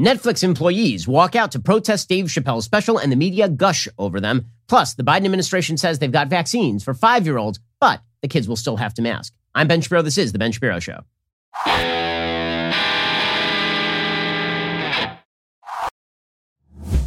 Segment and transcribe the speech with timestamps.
[0.00, 4.46] Netflix employees walk out to protest Dave Chappelle's special and the media gush over them.
[4.66, 8.48] Plus, the Biden administration says they've got vaccines for five year olds, but the kids
[8.48, 9.34] will still have to mask.
[9.54, 10.00] I'm Ben Shapiro.
[10.00, 11.00] This is The Ben Shapiro Show.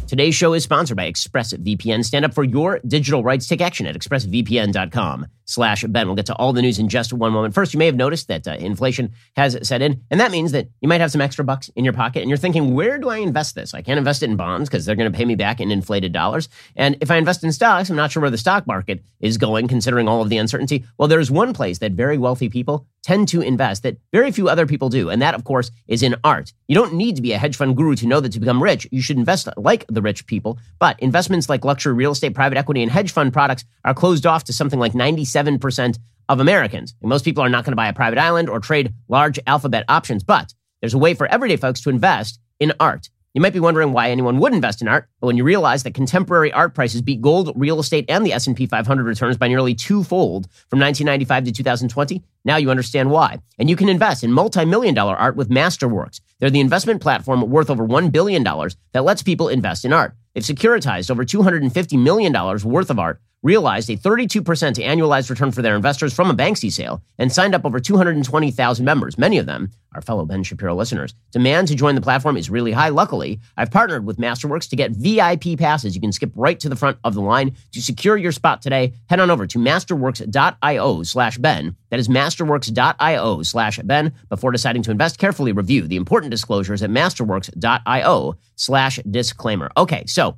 [0.06, 2.04] Today's show is sponsored by ExpressVPN.
[2.04, 3.48] Stand up for your digital rights.
[3.48, 6.06] Take action at expressvpn.com slash Ben.
[6.06, 7.54] We'll get to all the news in just one moment.
[7.54, 10.68] First, you may have noticed that uh, inflation has set in, and that means that
[10.82, 13.16] you might have some extra bucks in your pocket, and you're thinking, where do I
[13.16, 13.72] invest this?
[13.72, 16.12] I can't invest it in bonds because they're going to pay me back in inflated
[16.12, 16.50] dollars.
[16.76, 19.68] And if I invest in stocks, I'm not sure where the stock market is going,
[19.68, 20.84] considering all of the uncertainty.
[20.98, 24.66] Well, there's one place that very wealthy people tend to invest that very few other
[24.66, 25.10] people do.
[25.10, 26.52] And that, of course, is in art.
[26.66, 28.88] You don't need to be a hedge fund guru to know that to become rich,
[28.90, 30.58] you should invest like the rich people.
[30.78, 34.44] But investments like luxury real estate, private equity, and hedge fund products are closed off
[34.44, 35.98] to something like 97%
[36.28, 36.94] of Americans.
[37.02, 39.84] And most people are not going to buy a private island or trade large alphabet
[39.88, 40.24] options.
[40.24, 43.10] But there's a way for everyday folks to invest in art.
[43.34, 45.92] You might be wondering why anyone would invest in art, but when you realize that
[45.92, 50.46] contemporary art prices beat gold, real estate, and the S&P 500 returns by nearly twofold
[50.68, 53.40] from 1995 to 2020, now you understand why.
[53.58, 56.20] And you can invest in multi-million dollar art with Masterworks.
[56.38, 60.14] They're the investment platform worth over $1 billion that lets people invest in art.
[60.32, 65.76] They've securitized over $250 million worth of art realized a 32% annualized return for their
[65.76, 69.18] investors from a Banksy sale and signed up over 220,000 members.
[69.18, 71.14] Many of them are fellow Ben Shapiro listeners.
[71.30, 72.88] Demand to join the platform is really high.
[72.88, 75.94] Luckily, I've partnered with Masterworks to get VIP passes.
[75.94, 78.94] You can skip right to the front of the line to secure your spot today.
[79.08, 81.76] Head on over to masterworks.io slash Ben.
[81.90, 84.12] That is masterworks.io slash Ben.
[84.28, 89.70] Before deciding to invest, carefully review the important disclosures at masterworks.io slash disclaimer.
[89.76, 90.36] Okay, so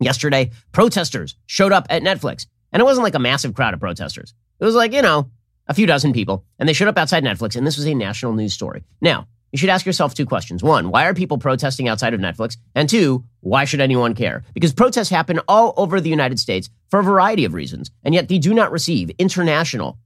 [0.00, 4.34] Yesterday, protesters showed up at Netflix, and it wasn't like a massive crowd of protesters.
[4.60, 5.30] It was like, you know,
[5.66, 8.32] a few dozen people, and they showed up outside Netflix, and this was a national
[8.32, 8.84] news story.
[9.00, 10.64] Now, you should ask yourself two questions.
[10.64, 12.56] One, why are people protesting outside of Netflix?
[12.74, 14.42] And two, why should anyone care?
[14.52, 18.28] Because protests happen all over the United States for a variety of reasons, and yet
[18.28, 19.98] they do not receive international,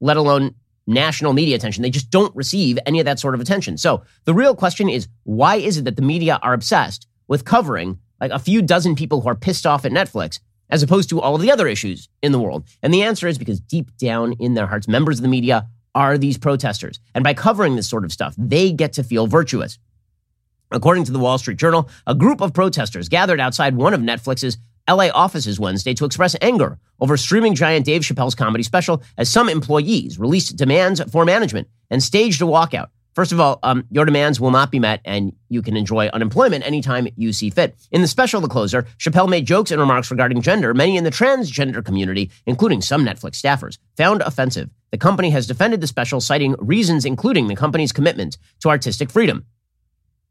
[0.00, 0.56] let alone
[0.88, 1.82] national media attention.
[1.82, 3.78] They just don't receive any of that sort of attention.
[3.78, 8.00] So the real question is, why is it that the media are obsessed with covering
[8.20, 10.40] like a few dozen people who are pissed off at Netflix
[10.70, 12.64] as opposed to all of the other issues in the world?
[12.82, 16.18] And the answer is because deep down in their hearts, members of the media are
[16.18, 17.00] these protesters.
[17.14, 19.78] And by covering this sort of stuff, they get to feel virtuous.
[20.70, 24.58] According to the Wall Street Journal, a group of protesters gathered outside one of Netflix's
[24.88, 29.48] LA offices Wednesday to express anger over streaming giant Dave Chappelle's comedy special as some
[29.48, 32.88] employees released demands for management and staged a walkout.
[33.16, 36.66] First of all, um, your demands will not be met, and you can enjoy unemployment
[36.66, 37.74] anytime you see fit.
[37.90, 41.10] In the special, The Closer, Chappelle made jokes and remarks regarding gender, many in the
[41.10, 44.68] transgender community, including some Netflix staffers, found offensive.
[44.90, 49.46] The company has defended the special, citing reasons including the company's commitment to artistic freedom.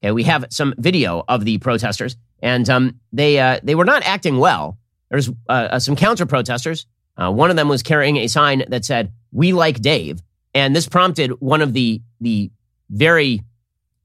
[0.03, 4.03] Okay, we have some video of the protesters, and um, they uh, they were not
[4.03, 4.77] acting well.
[5.09, 6.85] There's uh, uh, some counter protesters.
[7.17, 10.21] Uh, one of them was carrying a sign that said "We like Dave,"
[10.53, 12.51] and this prompted one of the the
[12.89, 13.41] very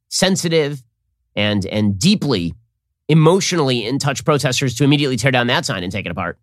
[0.08, 0.82] sensitive
[1.36, 2.54] and and deeply
[3.08, 6.38] emotionally in touch protesters to immediately tear down that sign and take it apart.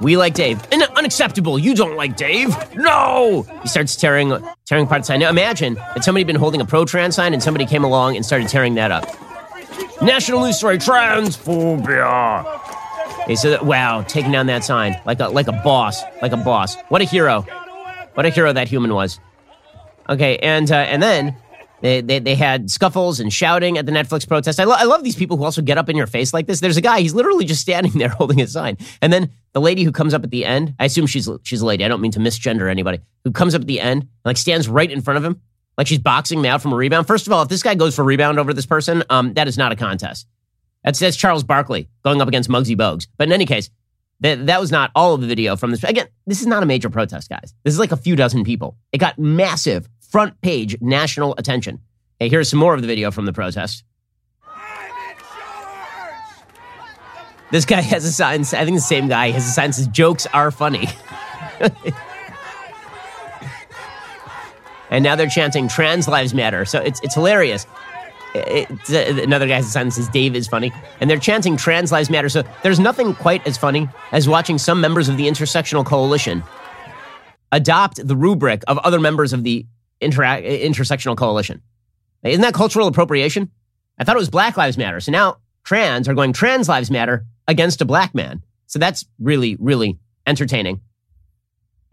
[0.00, 0.60] We like Dave.
[0.72, 1.58] And unacceptable.
[1.58, 2.54] You don't like Dave.
[2.74, 3.46] No.
[3.62, 5.20] He starts tearing tearing apart the sign.
[5.20, 8.16] Now imagine that somebody had been holding a pro trans sign and somebody came along
[8.16, 9.04] and started tearing that up.
[10.02, 12.44] National news story: transphobia.
[13.26, 16.76] He said, "Wow, taking down that sign like a like a boss, like a boss.
[16.88, 17.46] What a hero."
[18.14, 19.20] What a hero that human was.
[20.08, 21.36] Okay, and uh, and then
[21.84, 24.58] they, they, they had scuffles and shouting at the Netflix protest.
[24.58, 26.60] I, lo- I love these people who also get up in your face like this.
[26.60, 28.78] There's a guy, he's literally just standing there holding a sign.
[29.02, 31.66] And then the lady who comes up at the end, I assume she's she's a
[31.66, 31.84] lady.
[31.84, 33.00] I don't mean to misgender anybody.
[33.24, 35.40] Who comes up at the end, like stands right in front of him,
[35.76, 37.06] like she's boxing me out from a rebound.
[37.06, 39.58] First of all, if this guy goes for rebound over this person, um, that is
[39.58, 40.26] not a contest.
[40.84, 43.06] That's, that's Charles Barkley going up against Muggsy Bogues.
[43.16, 43.70] But in any case,
[44.20, 45.82] that, that was not all of the video from this.
[45.84, 47.54] Again, this is not a major protest, guys.
[47.64, 48.76] This is like a few dozen people.
[48.92, 51.80] It got massive front page national attention.
[52.18, 53.84] Hey, here's some more of the video from the protest.
[57.50, 58.40] This guy has a sign.
[58.40, 60.88] I think the same guy has a sign that says "Jokes are funny,"
[64.90, 67.66] and now they're chanting "Trans Lives Matter." So it's it's hilarious
[68.34, 72.28] it's, uh, another guy's son says Dave is funny, and they're chanting "Trans Lives Matter."
[72.28, 76.42] So there's nothing quite as funny as watching some members of the intersectional coalition
[77.52, 79.66] adopt the rubric of other members of the
[80.00, 81.62] intera- intersectional coalition.
[82.24, 83.50] Isn't that cultural appropriation?
[83.98, 84.98] I thought it was Black Lives Matter.
[85.00, 88.42] So now trans are going Trans Lives Matter against a black man.
[88.66, 90.80] So that's really, really entertaining.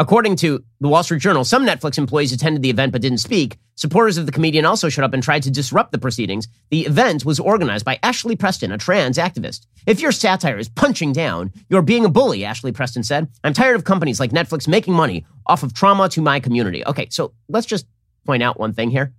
[0.02, 3.60] According to the Wall Street Journal, some Netflix employees attended the event but didn't speak.
[3.76, 6.48] Supporters of the comedian also showed up and tried to disrupt the proceedings.
[6.72, 9.68] The event was organized by Ashlee Preston, a trans activist.
[9.86, 13.28] If your satire is punching down, you're being a bully, Ashlee Preston said.
[13.44, 16.84] I'm tired of companies like Netflix making money off of trauma to my community.
[16.84, 17.86] Okay, so let's just
[18.26, 19.14] point out one thing here.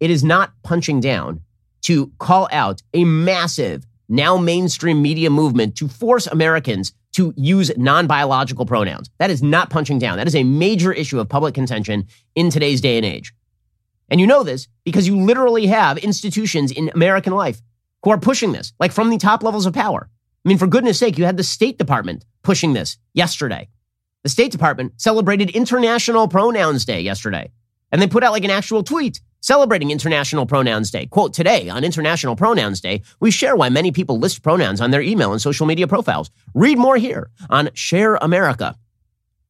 [0.00, 1.42] It is not punching down
[1.82, 8.06] to call out a massive, now mainstream media movement to force Americans to use non
[8.06, 9.10] biological pronouns.
[9.18, 10.18] That is not punching down.
[10.18, 13.32] That is a major issue of public contention in today's day and age.
[14.08, 17.62] And you know this because you literally have institutions in American life
[18.02, 20.08] who are pushing this, like from the top levels of power.
[20.44, 23.68] I mean, for goodness sake, you had the State Department pushing this yesterday.
[24.24, 27.50] The State Department celebrated International Pronouns Day yesterday.
[27.90, 31.04] And they put out like an actual tweet celebrating International Pronouns Day.
[31.04, 35.02] Quote, today on International Pronouns Day, we share why many people list pronouns on their
[35.02, 36.30] email and social media profiles.
[36.54, 38.74] Read more here on Share America.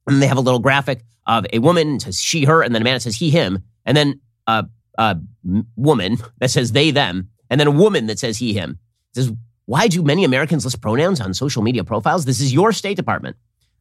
[0.08, 2.84] And they have a little graphic of a woman says she, her, and then a
[2.84, 4.66] man says he, him, and then a,
[4.98, 5.16] a
[5.76, 8.80] woman that says they, them, and then a woman that says he, him.
[9.12, 9.32] It says,
[9.66, 12.24] why do many Americans list pronouns on social media profiles?
[12.24, 13.36] This is your State Department.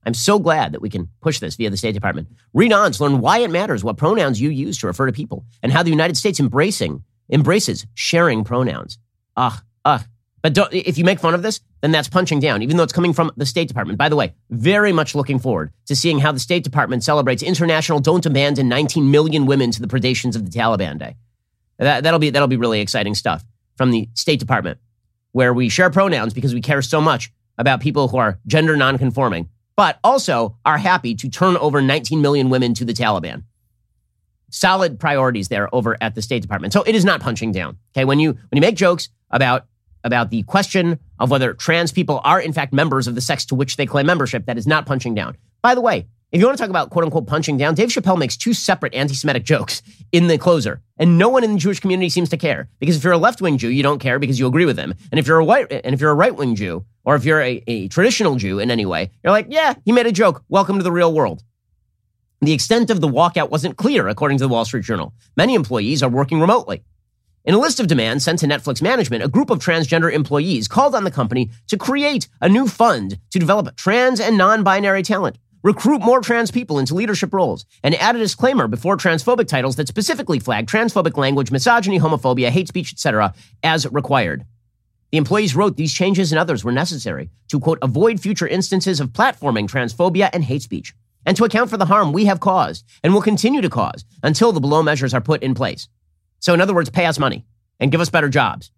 [0.06, 2.28] I'm so glad that we can push this via the State Department.
[2.54, 5.46] Read on to learn why it matters what pronouns you use to refer to people
[5.62, 8.98] and how the United States embracing embraces sharing pronouns.
[9.38, 10.04] Ugh, ugh.
[10.42, 13.14] But if you make fun of this, then that's punching down, even though it's coming
[13.14, 13.98] from the State Department.
[13.98, 18.00] By the way, very much looking forward to seeing how the State Department celebrates International
[18.00, 21.16] Don't Abandon 19 Million Women to the Predations of the Taliban Day.
[21.78, 23.46] That, that'll be that'll be really exciting stuff
[23.78, 24.80] from the State Department,
[25.32, 29.48] where we share pronouns because we care so much about people who are gender nonconforming
[29.76, 33.44] but also are happy to turn over 19 million women to the Taliban.
[34.50, 36.74] Solid priorities there over at the State Department.
[36.74, 37.78] So it is not punching down.
[37.96, 39.66] Okay, when you when you make jokes about
[40.04, 43.56] about the question of whether trans people are in fact members of the sex to
[43.56, 45.36] which they claim membership, that is not punching down.
[45.62, 48.18] By the way, if you want to talk about quote unquote punching down, Dave Chappelle
[48.18, 49.82] makes two separate anti Semitic jokes
[50.12, 50.82] in the closer.
[50.98, 52.70] And no one in the Jewish community seems to care.
[52.80, 54.96] Because if you're a left wing Jew, you don't care because you agree with them.
[55.12, 57.42] And if you're a white and if you're a right wing Jew, or if you're
[57.42, 60.44] a, a traditional Jew in any way, you're like, yeah, he made a joke.
[60.50, 61.44] Welcome to the real world.
[62.42, 65.14] The extent of the walkout wasn't clear, according to the Wall Street Journal.
[65.38, 66.84] Many employees are working remotely.
[67.46, 70.96] In a list of demands sent to Netflix management, a group of transgender employees called
[70.96, 75.38] on the company to create a new fund to develop trans and non binary talent
[75.64, 79.88] recruit more trans people into leadership roles, and add a disclaimer before transphobic titles that
[79.88, 83.34] specifically flag transphobic language, misogyny, homophobia, hate speech, etc.,
[83.64, 84.46] as required.
[85.14, 89.10] The employees wrote these changes and others were necessary to, quote, avoid future instances of
[89.10, 93.14] platforming transphobia and hate speech, and to account for the harm we have caused and
[93.14, 95.88] will continue to cause until the below measures are put in place.
[96.40, 97.46] So, in other words, pay us money
[97.80, 98.72] and give us better jobs.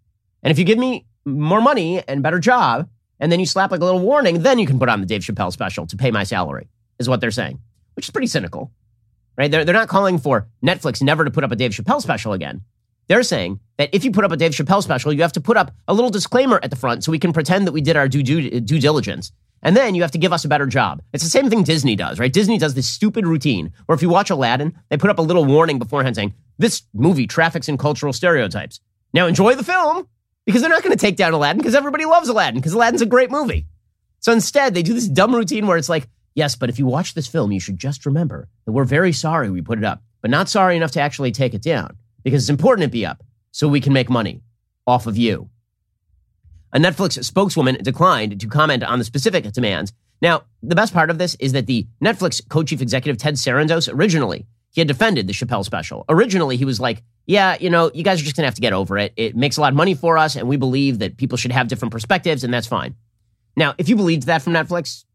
[0.43, 3.79] And if you give me more money and better job, and then you slap like
[3.79, 6.25] a little warning, then you can put on the Dave Chappelle special to pay my
[6.25, 6.67] salary
[6.99, 7.61] is what they're saying,
[7.93, 8.73] which is pretty cynical,
[9.37, 9.49] right?
[9.49, 12.59] They're, they're not calling for Netflix never to put up a Dave Chappelle special again.
[13.07, 15.57] They're saying that if you put up a Dave Chappelle special, you have to put
[15.57, 18.07] up a little disclaimer at the front so we can pretend that we did our
[18.07, 19.31] due, due, uh, due diligence.
[19.61, 21.01] And then you have to give us a better job.
[21.13, 22.31] It's the same thing Disney does, right?
[22.31, 25.45] Disney does this stupid routine where if you watch Aladdin, they put up a little
[25.45, 28.79] warning beforehand saying, this movie traffics in cultural stereotypes.
[29.13, 30.07] Now enjoy the film
[30.45, 33.07] because they're not going to take down Aladdin because everybody loves Aladdin because Aladdin's a
[33.07, 33.65] great movie.
[34.19, 37.13] So instead, they do this dumb routine where it's like, Yes, but if you watch
[37.13, 40.29] this film, you should just remember that we're very sorry we put it up, but
[40.29, 43.69] not sorry enough to actually take it down because it's important it be up so
[43.69, 44.41] we can make money
[44.85, 45.49] off of you.
[46.73, 49.93] A Netflix spokeswoman declined to comment on the specific demands.
[50.21, 54.45] Now, the best part of this is that the Netflix co-chief executive Ted Sarandos originally
[54.75, 56.03] he had defended the Chappelle special.
[56.09, 58.73] Originally, he was like, "Yeah, you know, you guys are just gonna have to get
[58.73, 59.13] over it.
[59.15, 61.69] It makes a lot of money for us, and we believe that people should have
[61.69, 62.93] different perspectives, and that's fine."
[63.55, 65.05] Now, if you believed that from Netflix,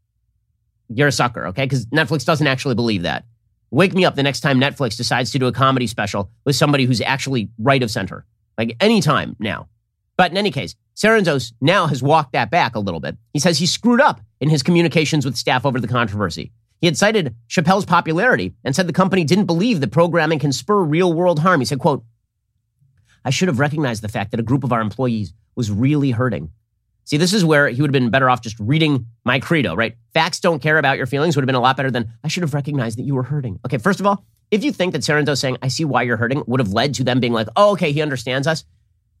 [0.89, 1.65] you're a sucker, okay?
[1.65, 3.23] Because Netflix doesn't actually believe that.
[3.71, 6.85] Wake me up the next time Netflix decides to do a comedy special with somebody
[6.85, 8.25] who's actually right of center,
[8.57, 9.69] like anytime now.
[10.17, 13.17] But in any case, Sarandos now has walked that back a little bit.
[13.31, 16.51] He says he screwed up in his communications with staff over the controversy.
[16.81, 20.83] He had cited Chappelle's popularity and said the company didn't believe that programming can spur
[20.83, 21.61] real world harm.
[21.61, 22.03] He said, quote,
[23.23, 26.51] I should have recognized the fact that a group of our employees was really hurting.
[27.05, 29.95] See, this is where he would have been better off just reading my credo, right?
[30.13, 32.43] Facts don't care about your feelings would have been a lot better than I should
[32.43, 33.59] have recognized that you were hurting.
[33.65, 36.43] Okay, first of all, if you think that Sarandos saying, I see why you're hurting,
[36.45, 38.65] would have led to them being like, oh, okay, he understands us.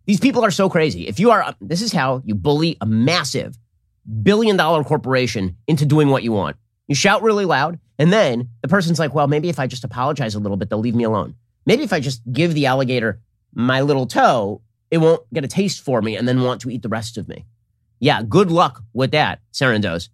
[0.05, 1.07] These people are so crazy.
[1.07, 3.57] If you are, this is how you bully a massive
[4.23, 6.57] billion dollar corporation into doing what you want.
[6.87, 10.35] You shout really loud, and then the person's like, well, maybe if I just apologize
[10.35, 11.35] a little bit, they'll leave me alone.
[11.65, 13.21] Maybe if I just give the alligator
[13.53, 16.81] my little toe, it won't get a taste for me and then want to eat
[16.81, 17.45] the rest of me.
[18.01, 20.09] Yeah, good luck with that, Sarandos.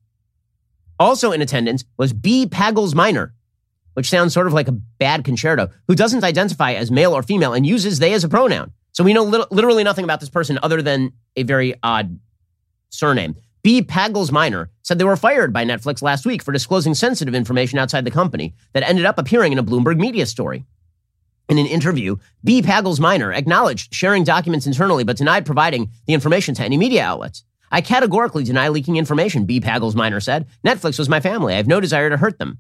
[1.00, 2.46] Also in attendance was B.
[2.46, 3.34] Pagels Minor.
[3.98, 7.54] which sounds sort of like a bad concerto, who doesn't identify as male or female
[7.54, 8.72] and uses they as a pronoun.
[8.92, 12.20] So we know literally nothing about this person other than a very odd
[12.92, 13.36] surname.
[13.64, 13.82] B.
[13.82, 18.06] Pagels Minor said they were fired by Netflix last week for disclosing sensitive information outside
[18.06, 20.64] the company that ended up appearing in a Bloomberg media story.
[21.50, 22.62] In an interview, B.
[22.62, 27.44] Pagels Minor acknowledged sharing documents internally but denied providing the information to any media outlets.
[27.72, 29.60] I categorically deny leaking information, B.
[29.60, 30.48] Pagels Minor said.
[30.66, 31.54] Netflix was my family.
[31.54, 32.60] I have no desire to hurt them.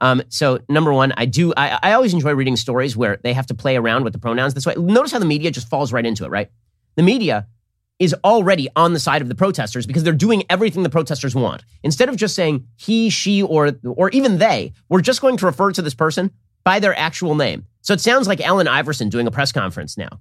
[0.00, 1.54] Um, so number one, I do.
[1.56, 4.54] I, I always enjoy reading stories where they have to play around with the pronouns.
[4.54, 6.30] This way, notice how the media just falls right into it.
[6.30, 6.50] Right,
[6.96, 7.46] the media
[7.98, 11.62] is already on the side of the protesters because they're doing everything the protesters want.
[11.84, 15.70] Instead of just saying he, she, or or even they, we're just going to refer
[15.72, 16.30] to this person
[16.64, 17.66] by their actual name.
[17.82, 20.20] So it sounds like Allen Iverson doing a press conference now,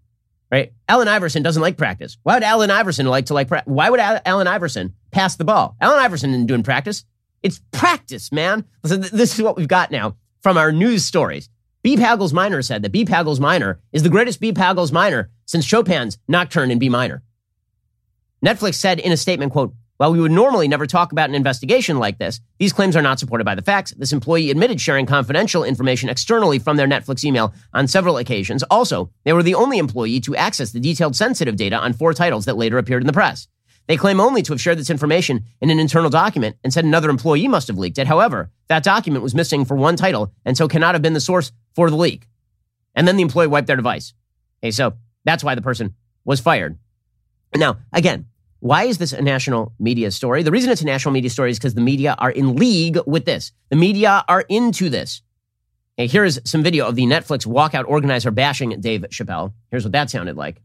[0.53, 0.71] right?
[0.87, 2.17] Allen Iverson doesn't like practice.
[2.21, 3.47] Why would Allen Iverson like to like?
[3.47, 5.75] Pra- Why would Allen Iverson pass the ball?
[5.81, 7.05] Allen Iverson didn't do in practice.
[7.41, 8.63] It's practice, man.
[8.83, 11.49] Listen, this is what we've got now from our news stories.
[11.81, 11.97] B.
[11.97, 13.03] Pagels Minor said that B.
[13.03, 14.53] Pagels Minor is the greatest B.
[14.53, 17.23] Pagels Minor since Chopin's Nocturne in B minor.
[18.45, 21.99] Netflix said in a statement, quote, while we would normally never talk about an investigation
[21.99, 23.91] like this, these claims are not supported by the facts.
[23.91, 28.63] This employee admitted sharing confidential information externally from their Netflix email on several occasions.
[28.63, 32.45] Also, they were the only employee to access the detailed sensitive data on four titles
[32.45, 33.47] that later appeared in the press.
[33.87, 37.09] They claim only to have shared this information in an internal document and said another
[37.09, 38.07] employee must have leaked it.
[38.07, 41.51] However, that document was missing for one title and so cannot have been the source
[41.75, 42.27] for the leak.
[42.95, 44.13] And then the employee wiped their device.
[44.63, 44.93] Okay, so
[45.25, 46.77] that's why the person was fired.
[47.55, 48.27] Now, again,
[48.63, 50.41] why is this a national media story?
[50.41, 53.25] The reason it's a national media story is because the media are in league with
[53.25, 53.51] this.
[53.69, 55.21] The media are into this.
[55.97, 59.51] Here is some video of the Netflix walkout organizer bashing Dave Chappelle.
[59.69, 60.61] Here's what that sounded like.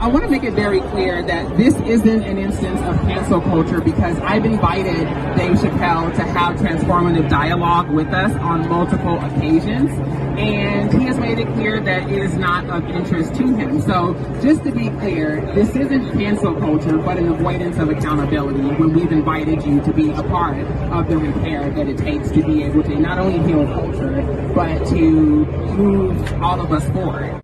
[0.00, 3.82] I want to make it very clear that this isn't an instance of cancel culture
[3.82, 4.96] because I've invited
[5.36, 9.90] Dave Chappelle to have transformative dialogue with us on multiple occasions,
[10.38, 13.82] and he has made it clear that it is not of interest to him.
[13.82, 18.94] So, just to be clear, this isn't cancel culture, but an avoidance of accountability when
[18.94, 22.62] we've invited you to be a part of the repair that it takes to be
[22.62, 24.22] able to not only heal culture,
[24.54, 25.44] but to
[25.76, 27.42] move all of us forward.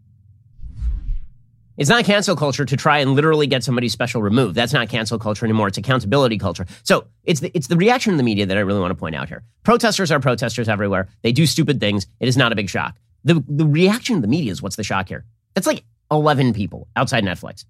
[1.76, 4.54] It's not cancel culture to try and literally get somebody special removed.
[4.54, 5.68] That's not cancel culture anymore.
[5.68, 6.66] It's accountability culture.
[6.84, 9.14] So it's the, it's the reaction in the media that I really want to point
[9.14, 9.42] out here.
[9.62, 11.08] Protesters are protesters everywhere.
[11.22, 12.06] They do stupid things.
[12.18, 12.96] It is not a big shock.
[13.24, 15.24] The, the reaction of the media is what's the shock here.
[15.54, 17.64] It's like 11 people outside Netflix.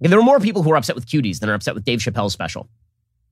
[0.00, 2.32] There are more people who are upset with cuties than are upset with Dave Chappelle's
[2.32, 2.68] special.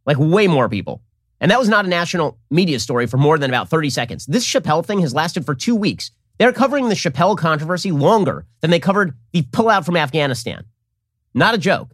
[0.05, 1.03] Like way more people.
[1.41, 4.27] And that was not a national media story for more than about 30 seconds.
[4.27, 6.11] This Chappelle thing has lasted for two weeks.
[6.39, 10.65] They're covering the Chappelle controversy longer than they covered the pullout from Afghanistan.
[11.35, 11.93] Not a joke.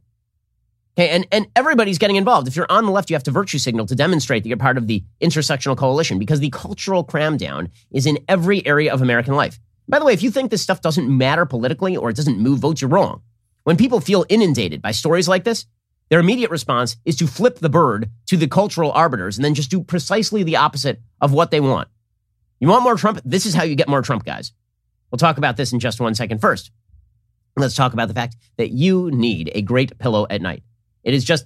[0.98, 2.48] Okay, and, and everybody's getting involved.
[2.48, 4.76] If you're on the left, you have to virtue signal to demonstrate that you're part
[4.76, 9.58] of the intersectional coalition because the cultural cramdown is in every area of American life.
[9.88, 12.58] By the way, if you think this stuff doesn't matter politically or it doesn't move
[12.58, 13.22] votes, you're wrong.
[13.64, 15.66] When people feel inundated by stories like this,
[16.10, 19.70] their immediate response is to flip the bird to the cultural arbiters and then just
[19.70, 21.88] do precisely the opposite of what they want.
[22.62, 23.20] You want more Trump?
[23.24, 24.52] This is how you get more Trump, guys.
[25.10, 26.38] We'll talk about this in just one second.
[26.38, 26.70] First,
[27.56, 30.62] let's talk about the fact that you need a great pillow at night.
[31.02, 31.44] It is just,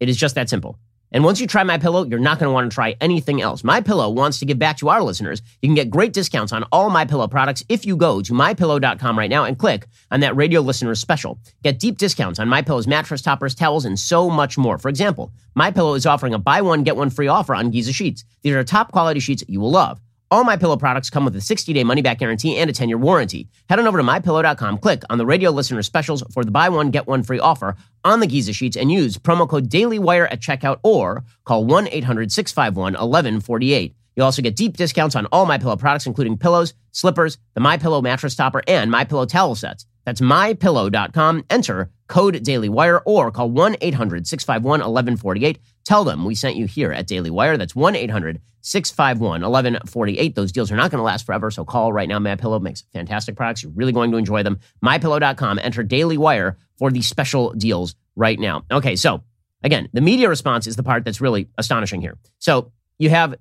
[0.00, 0.78] it is just that simple.
[1.12, 3.62] And once you try my pillow, you're not going to want to try anything else.
[3.62, 5.42] My pillow wants to give back to our listeners.
[5.60, 9.18] You can get great discounts on all my pillow products if you go to mypillow.com
[9.18, 11.38] right now and click on that radio listener special.
[11.62, 14.78] Get deep discounts on my pillows, mattress toppers, towels, and so much more.
[14.78, 17.92] For example, my pillow is offering a buy one get one free offer on Giza
[17.92, 18.24] sheets.
[18.40, 20.00] These are top quality sheets you will love.
[20.34, 23.46] All my pillow products come with a 60-day money-back guarantee and a 10-year warranty.
[23.68, 26.90] Head on over to mypillow.com, click on the radio listener specials for the buy one
[26.90, 30.80] get one free offer on the Giza sheets and use promo code DailyWire at checkout
[30.82, 33.94] or call 1-800-651-1148.
[34.16, 37.76] You'll also get deep discounts on all my pillow products including pillows, slippers, the my
[37.76, 39.86] pillow mattress topper and my pillow towel sets.
[40.04, 41.44] That's mypillow.com.
[41.48, 45.60] Enter code DailyWire or call 1 800 651 1148.
[45.84, 47.56] Tell them we sent you here at Daily Wire.
[47.56, 50.34] That's 1 800 651 1148.
[50.34, 52.18] Those deals are not going to last forever, so call right now.
[52.18, 53.62] My Pillow makes fantastic products.
[53.62, 54.58] You're really going to enjoy them.
[54.82, 55.58] MyPillow.com.
[55.58, 58.64] Enter Daily Wire for the special deals right now.
[58.70, 59.22] Okay, so
[59.62, 62.16] again, the media response is the part that's really astonishing here.
[62.38, 63.34] So you have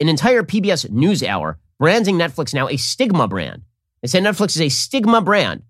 [0.00, 3.62] an entire PBS News Hour branding Netflix now a stigma brand.
[4.02, 5.62] They say Netflix is a stigma brand.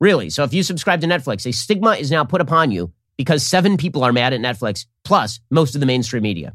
[0.00, 0.30] Really.
[0.30, 3.76] So if you subscribe to Netflix, a stigma is now put upon you because seven
[3.76, 6.54] people are mad at Netflix, plus most of the mainstream media.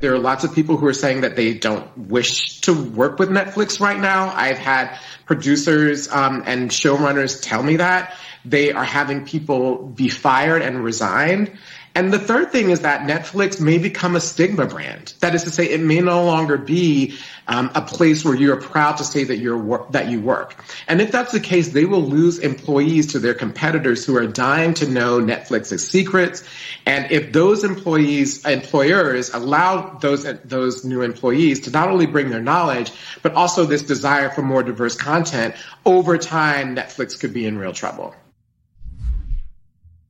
[0.00, 3.28] There are lots of people who are saying that they don't wish to work with
[3.28, 4.32] Netflix right now.
[4.34, 10.62] I've had producers um, and showrunners tell me that they are having people be fired
[10.62, 11.58] and resigned.
[11.94, 15.14] And the third thing is that Netflix may become a stigma brand.
[15.20, 17.18] That is to say, it may no longer be
[17.48, 20.64] um, a place where you're proud to say that you're that you work.
[20.86, 24.74] And if that's the case, they will lose employees to their competitors who are dying
[24.74, 26.44] to know Netflix's secrets.
[26.86, 32.42] And if those employees, employers allow those those new employees to not only bring their
[32.42, 32.92] knowledge,
[33.22, 37.72] but also this desire for more diverse content, over time, Netflix could be in real
[37.72, 38.14] trouble.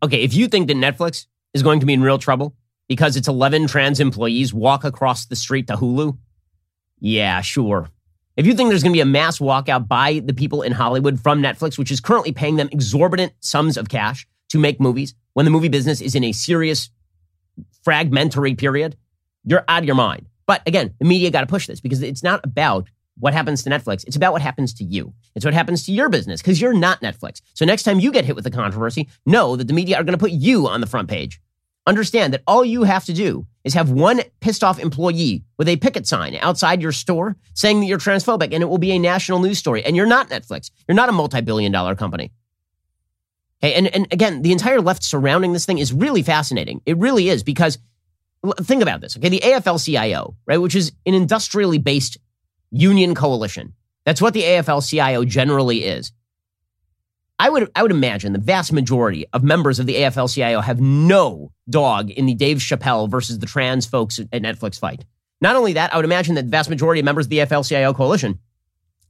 [0.02, 2.54] Okay, if you think that Netflix is going to be in real trouble
[2.88, 6.16] because its 11 trans employees walk across the street to Hulu,
[6.98, 7.88] yeah, sure.
[8.36, 11.20] If you think there's going to be a mass walkout by the people in Hollywood
[11.20, 15.44] from Netflix, which is currently paying them exorbitant sums of cash to make movies when
[15.44, 16.90] the movie business is in a serious
[17.82, 18.96] fragmentary period,
[19.44, 20.26] you're out of your mind.
[20.46, 22.88] But again, the media got to push this because it's not about
[23.20, 24.04] what happens to Netflix.
[24.06, 25.12] It's about what happens to you.
[25.34, 27.40] It's what happens to your business because you're not Netflix.
[27.54, 30.18] So next time you get hit with a controversy, know that the media are going
[30.18, 31.40] to put you on the front page.
[31.86, 35.76] Understand that all you have to do is have one pissed off employee with a
[35.76, 39.38] picket sign outside your store saying that you're transphobic and it will be a national
[39.38, 39.82] news story.
[39.84, 40.70] And you're not Netflix.
[40.86, 42.32] You're not a multi billion dollar company.
[43.62, 43.74] Okay.
[43.74, 46.80] And, and again, the entire left surrounding this thing is really fascinating.
[46.86, 47.78] It really is because
[48.60, 49.16] think about this.
[49.16, 49.28] Okay.
[49.28, 52.18] The AFL CIO, right, which is an industrially based
[52.70, 53.74] union coalition.
[54.04, 56.12] That's what the AFL CIO generally is.
[57.38, 60.80] I would, I would imagine the vast majority of members of the AFL CIO have
[60.80, 65.06] no dog in the Dave Chappelle versus the trans folks at Netflix fight.
[65.40, 67.66] Not only that, I would imagine that the vast majority of members of the AFL
[67.66, 68.38] CIO coalition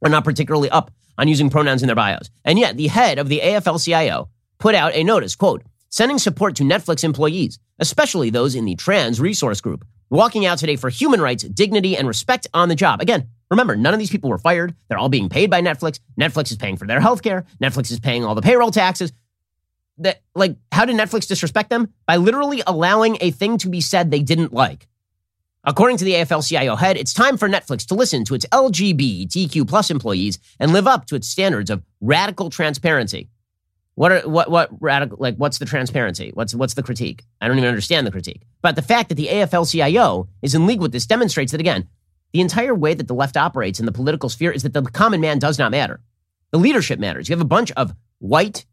[0.04, 2.30] are not particularly up on using pronouns in their bios.
[2.44, 6.54] And yet, the head of the AFL CIO put out a notice, quote, sending support
[6.56, 11.20] to Netflix employees, especially those in the trans resource group, walking out today for human
[11.20, 13.00] rights, dignity, and respect on the job.
[13.00, 14.74] Again, Remember, none of these people were fired.
[14.88, 15.98] They're all being paid by Netflix.
[16.18, 17.44] Netflix is paying for their health care.
[17.60, 19.12] Netflix is paying all the payroll taxes.
[19.98, 21.92] That like how did Netflix disrespect them?
[22.06, 24.86] By literally allowing a thing to be said they didn't like.
[25.62, 29.90] According to the AFL-CIO head, it's time for Netflix to listen to its LGBTQ plus
[29.90, 33.28] employees and live up to its standards of radical transparency.
[33.94, 36.30] What are what what radical like what's the transparency?
[36.32, 37.24] What's what's the critique?
[37.40, 38.42] I don't even understand the critique.
[38.62, 41.88] But the fact that the AFL-CIO is in league with this demonstrates that again,
[42.32, 45.20] the entire way that the left operates in the political sphere is that the common
[45.20, 46.00] man does not matter.
[46.50, 47.28] The leadership matters.
[47.28, 48.66] You have a bunch of white,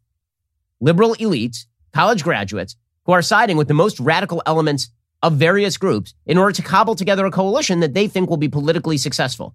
[0.80, 4.90] liberal elites, college graduates, who are siding with the most radical elements
[5.22, 8.48] of various groups in order to cobble together a coalition that they think will be
[8.48, 9.54] politically successful.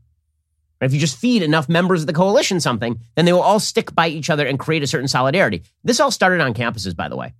[0.81, 3.95] if you just feed enough members of the coalition something, then they will all stick
[3.95, 5.63] by each other and create a certain solidarity.
[5.85, 7.33] This all started on campuses, by the way,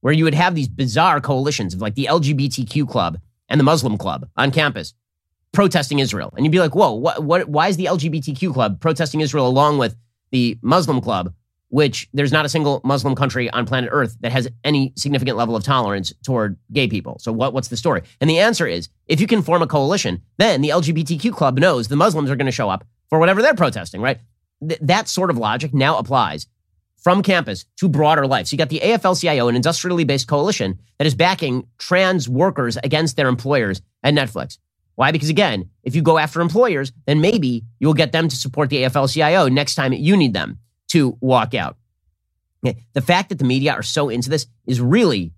[0.00, 3.96] where you would have these bizarre coalitions of like the LGBTQ club and the Muslim
[3.96, 4.94] club on campus
[5.52, 6.32] protesting Israel.
[6.36, 9.78] And you'd be like, whoa, what, what, why is the LGBTQ club protesting Israel along
[9.78, 9.96] with
[10.30, 11.32] the Muslim club,
[11.68, 15.56] which there's not a single Muslim country on planet Earth that has any significant level
[15.56, 17.18] of tolerance toward gay people.
[17.20, 18.02] So what, what's the story?
[18.20, 21.88] And the answer is if you can form a coalition, then the LGBTQ club knows
[21.88, 24.20] the Muslims are going to show up for whatever they're protesting, right?
[24.66, 26.46] Th- that sort of logic now applies
[26.96, 28.46] from campus to broader life.
[28.46, 33.16] So you got the AFL-CIO, an industrially based coalition that is backing trans workers against
[33.16, 34.58] their employers at Netflix.
[35.00, 35.12] Why?
[35.12, 38.82] Because again, if you go after employers, then maybe you'll get them to support the
[38.82, 40.58] AFL CIO next time you need them
[40.88, 41.78] to walk out.
[42.62, 45.32] The fact that the media are so into this is really,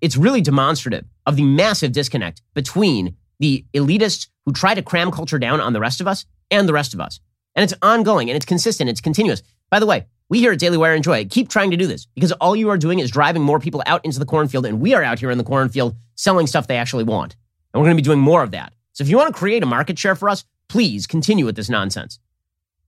[0.00, 5.40] it's really demonstrative of the massive disconnect between the elitists who try to cram culture
[5.40, 7.18] down on the rest of us and the rest of us.
[7.56, 9.42] And it's ongoing and it's consistent, it's continuous.
[9.70, 11.32] By the way, we here at Daily Wire enjoy it.
[11.32, 14.04] Keep trying to do this because all you are doing is driving more people out
[14.04, 17.02] into the cornfield, and we are out here in the cornfield selling stuff they actually
[17.02, 17.34] want.
[17.72, 18.72] And we're going to be doing more of that.
[18.94, 21.68] So if you want to create a market share for us, please continue with this
[21.68, 22.18] nonsense.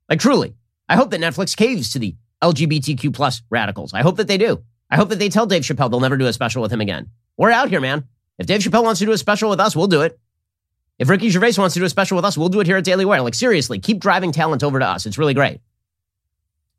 [0.09, 0.55] Like truly,
[0.89, 3.93] I hope that Netflix caves to the LGBTQ plus radicals.
[3.93, 4.63] I hope that they do.
[4.89, 7.11] I hope that they tell Dave Chappelle they'll never do a special with him again.
[7.37, 8.05] We're out here, man.
[8.39, 10.19] If Dave Chappelle wants to do a special with us, we'll do it.
[10.99, 12.85] If Ricky Gervais wants to do a special with us, we'll do it here at
[12.85, 13.21] Daily Wire.
[13.21, 15.07] Like seriously, keep driving talent over to us.
[15.07, 15.61] It's really great.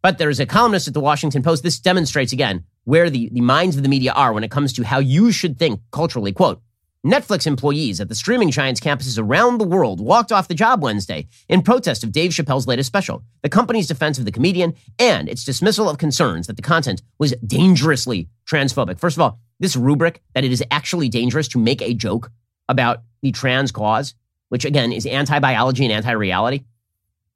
[0.01, 1.63] But there's a columnist at the Washington Post.
[1.63, 4.83] This demonstrates again where the, the minds of the media are when it comes to
[4.83, 6.31] how you should think culturally.
[6.31, 6.61] Quote,
[7.07, 11.27] Netflix employees at the streaming giant's campuses around the world walked off the job Wednesday
[11.47, 15.45] in protest of Dave Chappelle's latest special, the company's defense of the comedian, and its
[15.45, 18.99] dismissal of concerns that the content was dangerously transphobic.
[18.99, 22.29] First of all, this rubric that it is actually dangerous to make a joke
[22.67, 24.13] about the trans cause,
[24.49, 26.65] which again is anti biology and anti reality,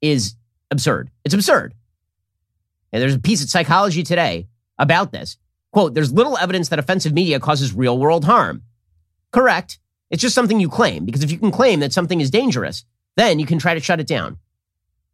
[0.02, 0.34] is
[0.70, 1.10] absurd.
[1.24, 1.74] It's absurd.
[2.92, 5.38] And there's a piece of psychology today about this.
[5.72, 8.62] Quote, there's little evidence that offensive media causes real world harm.
[9.32, 9.78] Correct.
[10.10, 12.84] It's just something you claim because if you can claim that something is dangerous,
[13.16, 14.38] then you can try to shut it down.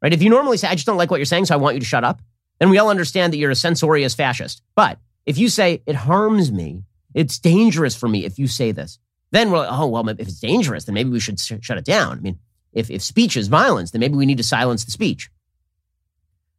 [0.03, 0.13] Right?
[0.13, 1.81] If you normally say, I just don't like what you're saying, so I want you
[1.81, 2.21] to shut up,
[2.59, 4.63] then we all understand that you're a censorious fascist.
[4.75, 8.99] But if you say, it harms me, It's dangerous for me if you say this.
[9.31, 11.85] Then we're like, oh, well, if it's dangerous, then maybe we should sh- shut it
[11.85, 12.19] down.
[12.19, 12.39] I mean,
[12.73, 15.31] if, if speech is violence, then maybe we need to silence the speech.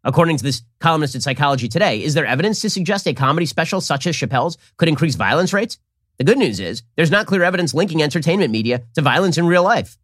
[0.03, 3.81] According to this columnist at Psychology Today, is there evidence to suggest a comedy special
[3.81, 5.77] such as Chappelle's could increase violence rates?
[6.19, 9.63] The good news is there's not clear evidence linking entertainment media to violence in real
[9.63, 9.97] life.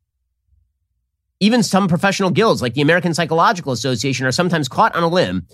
[1.41, 5.45] Even some professional guilds, like the American Psychological Association, are sometimes caught on a limb,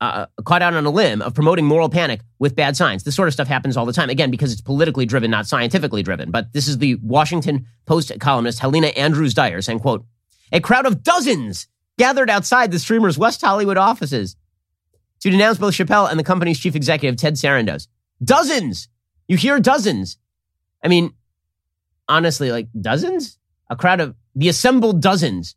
[0.00, 3.02] uh, caught out on a limb of promoting moral panic with bad signs.
[3.02, 4.08] This sort of stuff happens all the time.
[4.08, 6.30] Again, because it's politically driven, not scientifically driven.
[6.30, 10.06] But this is the Washington Post columnist Helena Andrews Dyer saying, "quote
[10.52, 11.66] A crowd of dozens
[11.98, 14.36] gathered outside the streamer's West Hollywood offices
[15.20, 17.88] to denounce both Chappelle and the company's chief executive Ted Sarandos.
[18.22, 18.88] Dozens.
[19.28, 20.18] You hear dozens.
[20.82, 21.14] I mean,
[22.08, 23.38] honestly, like dozens?
[23.68, 25.56] A crowd of the assembled dozens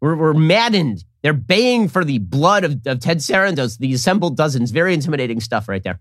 [0.00, 1.04] were, were maddened.
[1.22, 4.70] They're baying for the blood of, of Ted Sarandos, the assembled dozens.
[4.70, 6.00] Very intimidating stuff right there.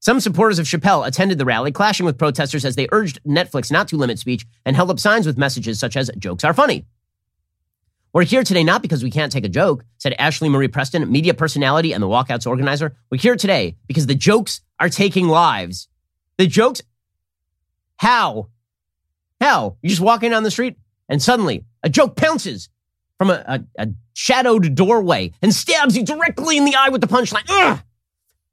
[0.00, 3.88] Some supporters of Chappelle attended the rally, clashing with protesters as they urged Netflix not
[3.88, 6.86] to limit speech and held up signs with messages such as jokes are funny.
[8.12, 11.34] We're here today not because we can't take a joke, said Ashlee Marie Preston, media
[11.34, 12.96] personality and the walkouts organizer.
[13.10, 15.88] We're here today because the jokes are taking lives.
[16.36, 16.82] The jokes.
[17.96, 18.48] How?
[19.40, 19.76] How?
[19.82, 20.76] You're just walking down the street
[21.08, 22.68] and suddenly a joke pounces
[23.16, 27.08] from a, a, a shadowed doorway and stabs you directly in the eye with the
[27.08, 27.44] punchline.
[27.48, 27.80] Ugh!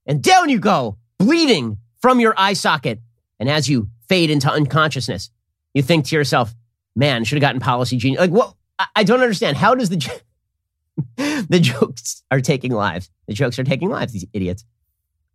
[0.08, 3.00] And down you go, bleeding from your eye socket.
[3.40, 5.30] And as you fade into unconsciousness,
[5.74, 6.54] you think to yourself,
[6.96, 8.18] man, should have gotten Policygenius.
[8.18, 8.54] Like, what?
[8.96, 9.58] I don't understand.
[9.58, 9.98] How does the
[11.50, 13.10] the jokes are taking lives?
[13.28, 14.14] The jokes are taking lives.
[14.14, 14.66] These idiots.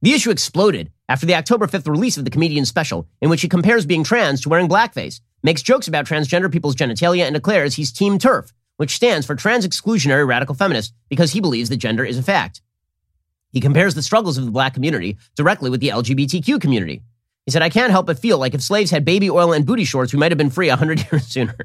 [0.02, 3.48] The issue exploded after the October 5th release of the comedian's special, in which he
[3.48, 7.92] compares being trans to wearing blackface, makes jokes about transgender people's genitalia, and declares he's
[7.92, 12.16] Team TERF, which stands for Trans Exclusionary Radical Feminist, because he believes that gender is
[12.16, 12.62] a fact.
[13.52, 17.02] He compares the struggles of the black community directly with the LGBTQ community.
[17.44, 19.84] He said, I can't help but feel like if slaves had baby oil and booty
[19.84, 21.56] shorts, we might have been free 100 years sooner.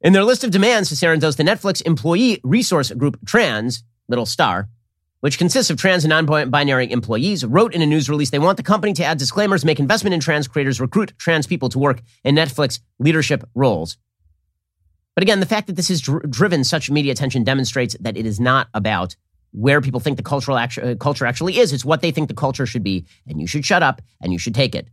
[0.00, 4.68] In their list of demands, Sarandos the Netflix employee resource group Trans, Little Star,
[5.20, 8.62] which consists of trans and non-binary employees, wrote in a news release they want the
[8.62, 12.34] company to add disclaimers, make investment in trans creators, recruit trans people to work in
[12.34, 13.96] Netflix leadership roles.
[15.14, 18.24] But again, the fact that this has dr- driven such media attention demonstrates that it
[18.24, 19.16] is not about
[19.50, 21.72] where people think the cultural actu- uh, culture actually is.
[21.72, 24.38] It's what they think the culture should be, and you should shut up and you
[24.38, 24.88] should take it.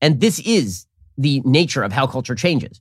[0.00, 2.80] And this is the nature of how culture changes.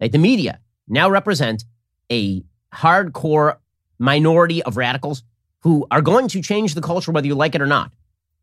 [0.00, 1.64] Like the media now represent
[2.12, 3.56] a hardcore
[3.98, 5.22] minority of radicals
[5.60, 7.92] who are going to change the culture whether you like it or not.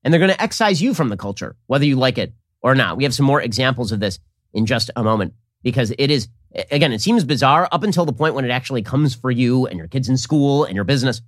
[0.04, 2.98] And they're going to excise you from the culture whether you like it or not.
[2.98, 4.20] We have some more examples of this
[4.54, 6.28] in just a moment because it is,
[6.72, 9.78] again, it seems bizarre up until the point when it actually comes for you and
[9.78, 11.22] your kids in school and your business.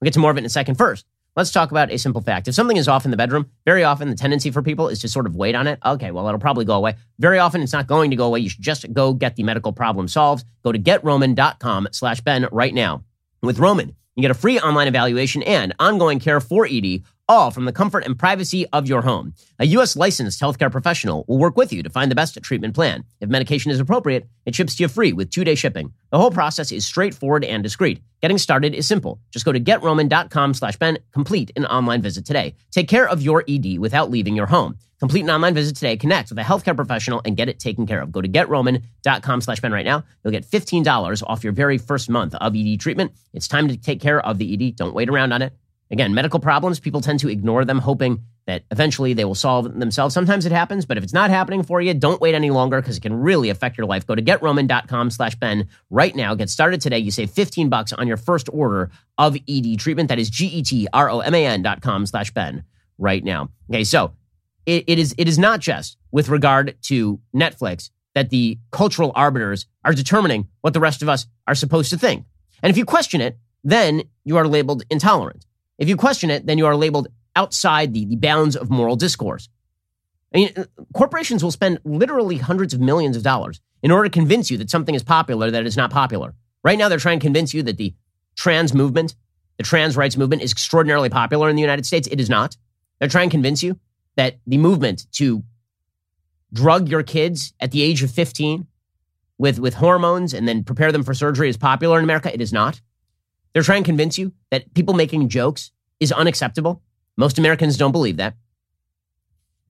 [0.00, 0.76] We'll get to more of it in a second.
[0.76, 2.46] First, Let's talk about a simple fact.
[2.46, 5.08] If something is off in the bedroom, very often the tendency for people is to
[5.08, 5.80] sort of wait on it.
[5.84, 6.94] Okay, well, it'll probably go away.
[7.18, 8.38] Very often it's not going to go away.
[8.38, 10.44] You should just go get the medical problem solved.
[10.62, 13.02] Go to getroman.com slash Ben right now.
[13.42, 17.64] With Roman, you get a free online evaluation and ongoing care for ED all from
[17.64, 19.34] the comfort and privacy of your home.
[19.58, 19.96] A U.S.
[19.96, 23.04] licensed healthcare professional will work with you to find the best treatment plan.
[23.20, 25.92] If medication is appropriate, it ships to you free with two day shipping.
[26.10, 28.02] The whole process is straightforward and discreet.
[28.20, 29.20] Getting started is simple.
[29.30, 32.54] Just go to getroman.com slash Ben, complete an online visit today.
[32.70, 34.76] Take care of your ED without leaving your home.
[35.00, 38.00] Complete an online visit today, connect with a healthcare professional, and get it taken care
[38.00, 38.10] of.
[38.12, 40.04] Go to getroman.com slash Ben right now.
[40.22, 43.12] You'll get $15 off your very first month of ED treatment.
[43.34, 44.76] It's time to take care of the ED.
[44.76, 45.52] Don't wait around on it.
[45.90, 50.14] Again, medical problems, people tend to ignore them, hoping that eventually they will solve themselves.
[50.14, 52.96] Sometimes it happens, but if it's not happening for you, don't wait any longer because
[52.96, 54.06] it can really affect your life.
[54.06, 56.34] Go to getroman.com slash Ben right now.
[56.34, 56.98] Get started today.
[56.98, 60.08] You save 15 bucks on your first order of ED treatment.
[60.08, 62.64] That is G-E-T-R-O-M-A-N dot com slash Ben
[62.98, 63.50] right now.
[63.70, 64.12] Okay, so
[64.66, 69.66] it, it is it is not just with regard to Netflix that the cultural arbiters
[69.84, 72.24] are determining what the rest of us are supposed to think.
[72.62, 75.44] And if you question it, then you are labeled intolerant.
[75.78, 79.48] If you question it, then you are labeled outside the, the bounds of moral discourse.
[80.32, 84.50] I mean, corporations will spend literally hundreds of millions of dollars in order to convince
[84.50, 86.34] you that something is popular that is not popular.
[86.64, 87.94] Right now, they're trying to convince you that the
[88.36, 89.14] trans movement,
[89.58, 92.08] the trans rights movement, is extraordinarily popular in the United States.
[92.08, 92.56] It is not.
[92.98, 93.78] They're trying to convince you
[94.16, 95.44] that the movement to
[96.52, 98.66] drug your kids at the age of 15
[99.38, 102.32] with, with hormones and then prepare them for surgery is popular in America.
[102.32, 102.80] It is not.
[103.54, 106.82] They're trying to convince you that people making jokes is unacceptable.
[107.16, 108.34] Most Americans don't believe that.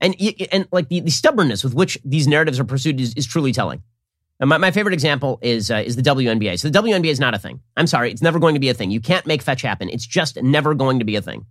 [0.01, 0.15] And,
[0.51, 3.81] and like the, the stubbornness with which these narratives are pursued is, is truly telling.
[4.41, 6.59] My, my favorite example is, uh, is the WNBA.
[6.59, 7.61] So the WNBA is not a thing.
[7.77, 8.91] I'm sorry, it's never going to be a thing.
[8.91, 9.89] You can't make fetch happen.
[9.89, 11.45] It's just never going to be a thing.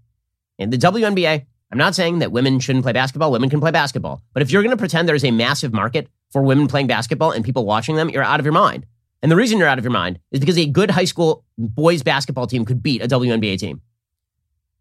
[0.58, 3.32] And the WNBA I'm not saying that women shouldn't play basketball.
[3.32, 4.22] Women can play basketball.
[4.32, 7.44] But if you're going to pretend there's a massive market for women playing basketball and
[7.44, 8.86] people watching them, you're out of your mind.
[9.24, 12.02] And the reason you're out of your mind is because a good high school boys
[12.02, 13.80] basketball team could beat a WNBA team.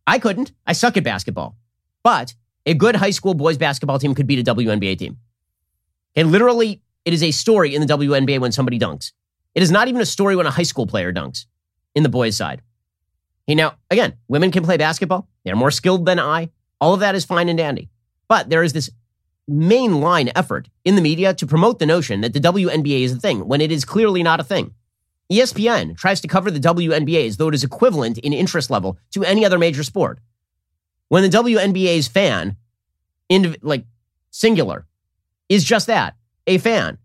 [0.05, 0.51] I couldn't.
[0.67, 1.55] I suck at basketball.
[2.03, 5.17] But a good high school boys basketball team could beat a WNBA team.
[6.17, 9.13] And literally, it is a story in the WNBA when somebody dunks.
[9.55, 11.45] It is not even a story when a high school player dunks
[11.95, 12.61] in the boys' side.
[13.47, 15.29] Hey, now, again, women can play basketball.
[15.45, 16.49] They're more skilled than I.
[16.81, 17.87] All of that is fine and dandy.
[18.27, 18.89] But there is this
[19.49, 23.47] mainline effort in the media to promote the notion that the WNBA is a thing
[23.47, 24.73] when it is clearly not a thing.
[25.31, 29.23] ESPN tries to cover the WNBA as though it is equivalent in interest level to
[29.23, 30.19] any other major sport.
[31.09, 32.57] When the WNBA's fan,
[33.61, 33.85] like
[34.31, 34.85] singular,
[35.49, 36.15] is just that,
[36.47, 36.97] a fan.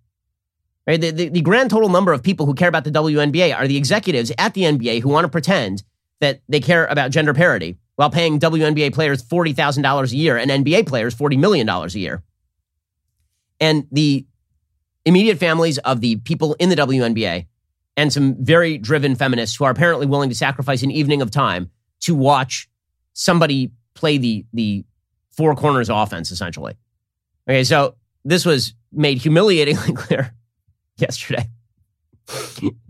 [0.86, 1.00] Right?
[1.00, 3.76] The, the, the grand total number of people who care about the WNBA are the
[3.76, 5.82] executives at the NBA who want to pretend
[6.20, 10.86] that they care about gender parity while paying WNBA players $40,000 a year and NBA
[10.86, 12.22] players $40 million a year.
[13.60, 14.26] And the
[15.04, 17.46] immediate families of the people in the WNBA
[17.96, 21.70] and some very driven feminists who are apparently willing to sacrifice an evening of time
[22.00, 22.68] to watch
[23.12, 24.84] somebody play the, the
[25.32, 26.76] four corners offense, essentially.
[27.48, 30.34] Okay, so this was made humiliatingly clear
[30.96, 31.48] yesterday.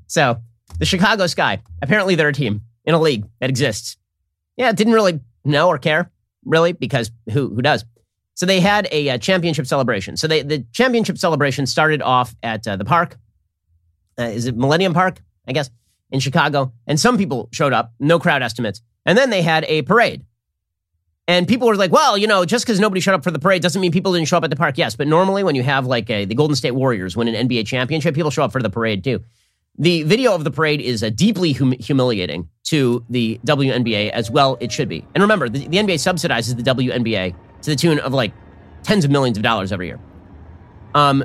[0.07, 0.39] so
[0.79, 3.97] the Chicago Sky, apparently they're a team in a league that exists.
[4.57, 6.11] Yeah, didn't really know or care,
[6.45, 7.85] really, because who, who does?
[8.39, 10.17] So they had a, a uh, championship celebration.
[10.17, 13.19] So they, the championship celebration started off at uh, the park.
[14.17, 15.21] Uh, is it Millennium Park?
[15.49, 15.71] I guess
[16.13, 16.73] in Chicago.
[16.87, 18.81] And some people showed up, no crowd estimates.
[19.05, 20.25] And then they had a parade.
[21.27, 23.61] And people were like, well, you know, just because nobody showed up for the parade
[23.61, 24.79] doesn't mean people didn't show up at the park.
[24.79, 27.67] Yes, but normally when you have like a, the Golden State Warriors win an NBA
[27.67, 29.21] championship, people show up for the parade too.
[29.77, 34.57] The video of the parade is uh, deeply hum- humiliating to the WNBA as well
[34.61, 35.05] it should be.
[35.17, 38.33] And remember, the, the NBA subsidizes the WNBA to the tune of like
[38.83, 39.99] tens of millions of dollars every year.
[40.95, 41.25] Um,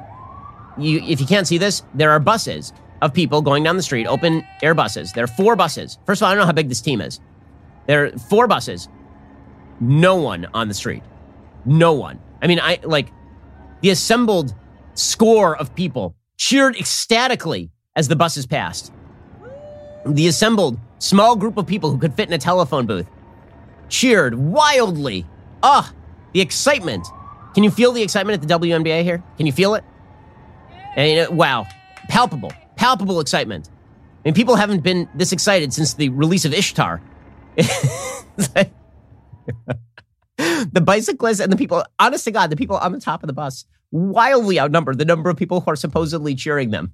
[0.78, 4.08] you, if you can't see this, there are buses of people going down the street,
[4.08, 5.12] open air buses.
[5.14, 6.00] There are four buses.
[6.06, 7.20] First of all, I don't know how big this team is.
[7.88, 8.88] There are four buses.
[9.80, 11.04] No one on the street.
[11.66, 12.20] No one.
[12.42, 13.12] I mean, I like
[13.82, 14.56] the assembled
[14.94, 18.92] score of people cheered ecstatically as the buses passed.
[20.06, 23.08] The assembled small group of people who could fit in a telephone booth
[23.90, 25.26] cheered wildly.
[25.62, 25.94] Ah,
[26.34, 27.08] the excitement.
[27.54, 29.24] Can you feel the excitement at the WNBA here?
[29.38, 29.84] Can you feel it?
[30.96, 31.66] And, you know, wow,
[32.10, 33.70] palpable, palpable excitement.
[33.70, 37.02] I mean, people haven't been this excited since the release of Ishtar.
[37.56, 38.72] the
[40.82, 43.66] bicyclists and the people, honest to God, the people on the top of the bus
[43.94, 46.92] wildly outnumber the number of people who are supposedly cheering them.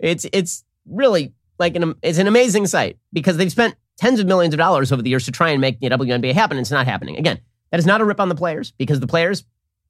[0.00, 4.52] It's it's really like an it's an amazing sight because they've spent tens of millions
[4.52, 6.56] of dollars over the years to try and make the WNBA happen.
[6.56, 7.16] And it's not happening.
[7.16, 7.38] Again,
[7.70, 9.44] that is not a rip on the players because the players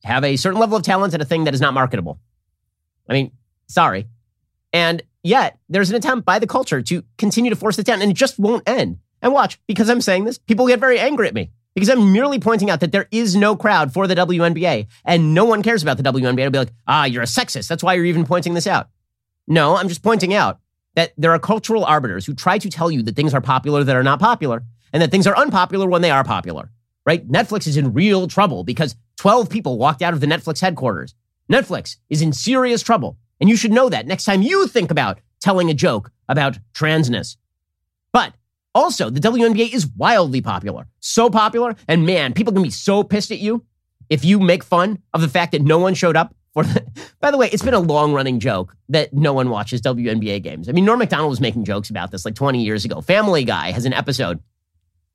[0.04, 2.18] have a certain level of talent and a thing that is not marketable.
[3.08, 3.32] I mean,
[3.68, 4.06] sorry.
[4.72, 8.10] And yet, there's an attempt by the culture to continue to force it down, and
[8.10, 8.98] it just won't end.
[9.22, 12.38] And watch, because I'm saying this, people get very angry at me because I'm merely
[12.38, 15.96] pointing out that there is no crowd for the WNBA, and no one cares about
[15.96, 16.44] the WNBA.
[16.44, 17.68] I'll be like, ah, you're a sexist.
[17.68, 18.88] That's why you're even pointing this out.
[19.46, 20.60] No, I'm just pointing out
[20.94, 23.96] that there are cultural arbiters who try to tell you that things are popular that
[23.96, 24.62] are not popular,
[24.92, 26.70] and that things are unpopular when they are popular
[27.08, 27.26] right?
[27.26, 31.14] Netflix is in real trouble because 12 people walked out of the Netflix headquarters.
[31.50, 33.16] Netflix is in serious trouble.
[33.40, 37.38] And you should know that next time you think about telling a joke about transness.
[38.12, 38.34] But
[38.74, 40.86] also, the WNBA is wildly popular.
[41.00, 41.76] So popular.
[41.88, 43.64] And man, people can be so pissed at you
[44.10, 46.84] if you make fun of the fact that no one showed up for the.
[47.20, 50.68] By the way, it's been a long running joke that no one watches WNBA games.
[50.68, 53.00] I mean, Norm Macdonald was making jokes about this like 20 years ago.
[53.00, 54.40] Family Guy has an episode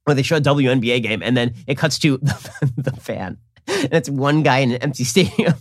[0.06, 3.38] where they show a WNBA game and then it cuts to the, the fan.
[3.68, 5.54] And it's one guy in an empty stadium.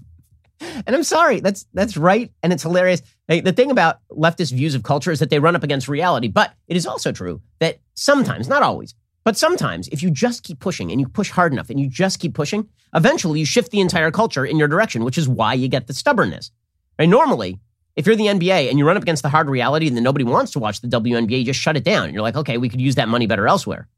[0.86, 3.02] And I'm sorry, that's that's right, and it's hilarious.
[3.26, 6.54] the thing about leftist views of culture is that they run up against reality, but
[6.68, 10.90] it is also true that sometimes, not always, but sometimes, if you just keep pushing
[10.90, 14.10] and you push hard enough and you just keep pushing, eventually you shift the entire
[14.10, 16.50] culture in your direction, which is why you get the stubbornness.
[16.98, 17.08] Right?
[17.08, 17.60] Normally,
[17.94, 20.24] if you're the NBA and you run up against the hard reality and then nobody
[20.24, 22.12] wants to watch the WNBA, you just shut it down.
[22.12, 23.88] You're like, okay, we could use that money better elsewhere.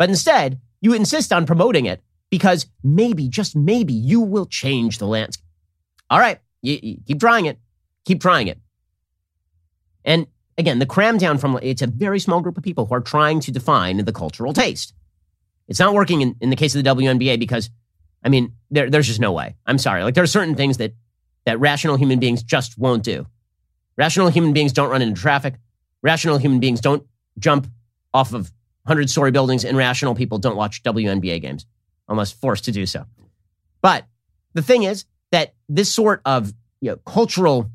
[0.00, 5.06] But instead, you insist on promoting it because maybe, just maybe, you will change the
[5.06, 5.44] landscape.
[6.08, 7.58] All right, you, you keep trying it.
[8.06, 8.58] Keep trying it.
[10.02, 13.02] And again, the cram down from it's a very small group of people who are
[13.02, 14.94] trying to define the cultural taste.
[15.68, 17.68] It's not working in, in the case of the WNBA because,
[18.24, 19.54] I mean, there, there's just no way.
[19.66, 20.02] I'm sorry.
[20.02, 20.94] Like there are certain things that
[21.44, 23.26] that rational human beings just won't do.
[23.98, 25.56] Rational human beings don't run into traffic.
[26.00, 27.06] Rational human beings don't
[27.38, 27.66] jump
[28.14, 28.50] off of
[28.90, 31.64] 100 story buildings and rational people don't watch WNBA games.
[32.08, 33.06] almost forced to do so.
[33.82, 34.04] But
[34.52, 37.70] the thing is that this sort of you know, cultural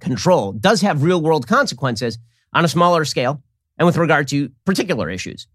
[0.00, 2.18] control does have real world consequences
[2.52, 3.40] on a smaller scale
[3.78, 5.46] and with regard to particular issues.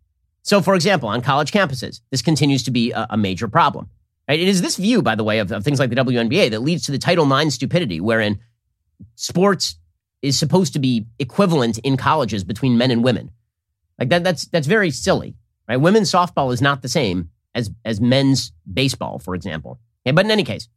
[0.41, 3.89] So, for example, on college campuses, this continues to be a, a major problem.
[4.29, 4.39] Right?
[4.39, 6.85] It is this view, by the way, of, of things like the WNBA that leads
[6.85, 8.39] to the Title IX stupidity, wherein
[9.15, 9.75] sports
[10.21, 13.31] is supposed to be equivalent in colleges between men and women.
[14.01, 15.35] Like that, that's that's very silly,
[15.69, 15.77] right?
[15.77, 19.79] Women's softball is not the same as as men's baseball, for example.
[20.03, 20.67] But in any case,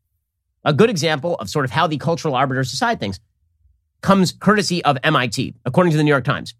[0.62, 3.20] a good example of sort of how the cultural arbiters decide things
[4.02, 6.52] comes courtesy of MIT, according to the New York Times.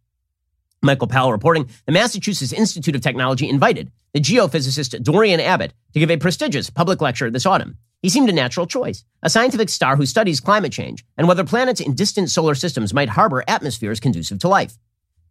[0.82, 6.10] Michael Powell reporting the Massachusetts Institute of Technology invited the geophysicist Dorian Abbott to give
[6.10, 7.76] a prestigious public lecture this autumn.
[8.00, 11.82] He seemed a natural choice, a scientific star who studies climate change and whether planets
[11.82, 14.78] in distant solar systems might harbor atmospheres conducive to life.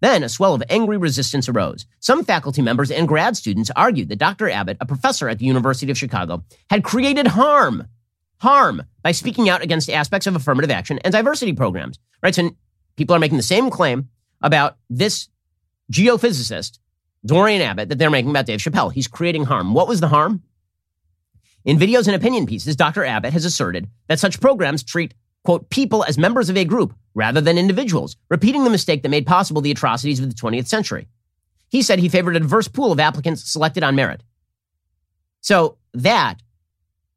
[0.04, 1.86] Then a swell of angry resistance arose.
[2.02, 4.50] Some faculty members and grad students argued that Dr.
[4.50, 7.88] Abbott, a professor at the University of Chicago, had created harm
[8.40, 11.98] harm by speaking out against aspects of affirmative action and diversity programs.
[12.22, 12.36] Right?
[12.36, 12.50] So
[12.98, 14.10] people are making the same claim
[14.42, 15.30] about this
[15.90, 16.80] geophysicist,
[17.26, 18.92] Dorian Abbott, that they're making about Dave Chappelle.
[18.92, 19.74] He's creating harm.
[19.74, 20.44] What was the harm?
[21.64, 23.06] In videos and opinion pieces, Dr.
[23.06, 25.14] Abbott has asserted that such programs treat,
[25.44, 29.26] quote, people as members of a group rather than individuals, repeating the mistake that made
[29.26, 31.08] possible the atrocities of the 20th century.
[31.70, 34.24] He said he favored a diverse pool of applicants selected on merit.
[35.42, 36.42] So that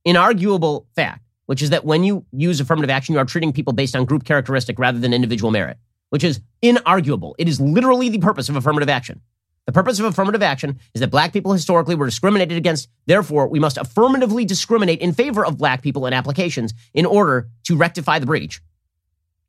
[0.07, 3.95] inarguable fact, which is that when you use affirmative action, you are treating people based
[3.95, 5.79] on group characteristic rather than individual merit,
[6.11, 7.35] which is inarguable.
[7.39, 9.21] It is literally the purpose of affirmative action.
[9.66, 12.88] The purpose of affirmative action is that black people historically were discriminated against.
[13.07, 17.76] Therefore, we must affirmatively discriminate in favor of black people in applications in order to
[17.76, 18.62] rectify the breach.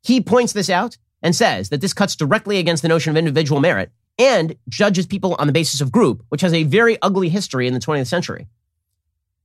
[0.02, 3.60] He points this out and says that this cuts directly against the notion of individual
[3.60, 7.68] merit and judges people on the basis of group, which has a very ugly history
[7.68, 8.48] in the 20th century.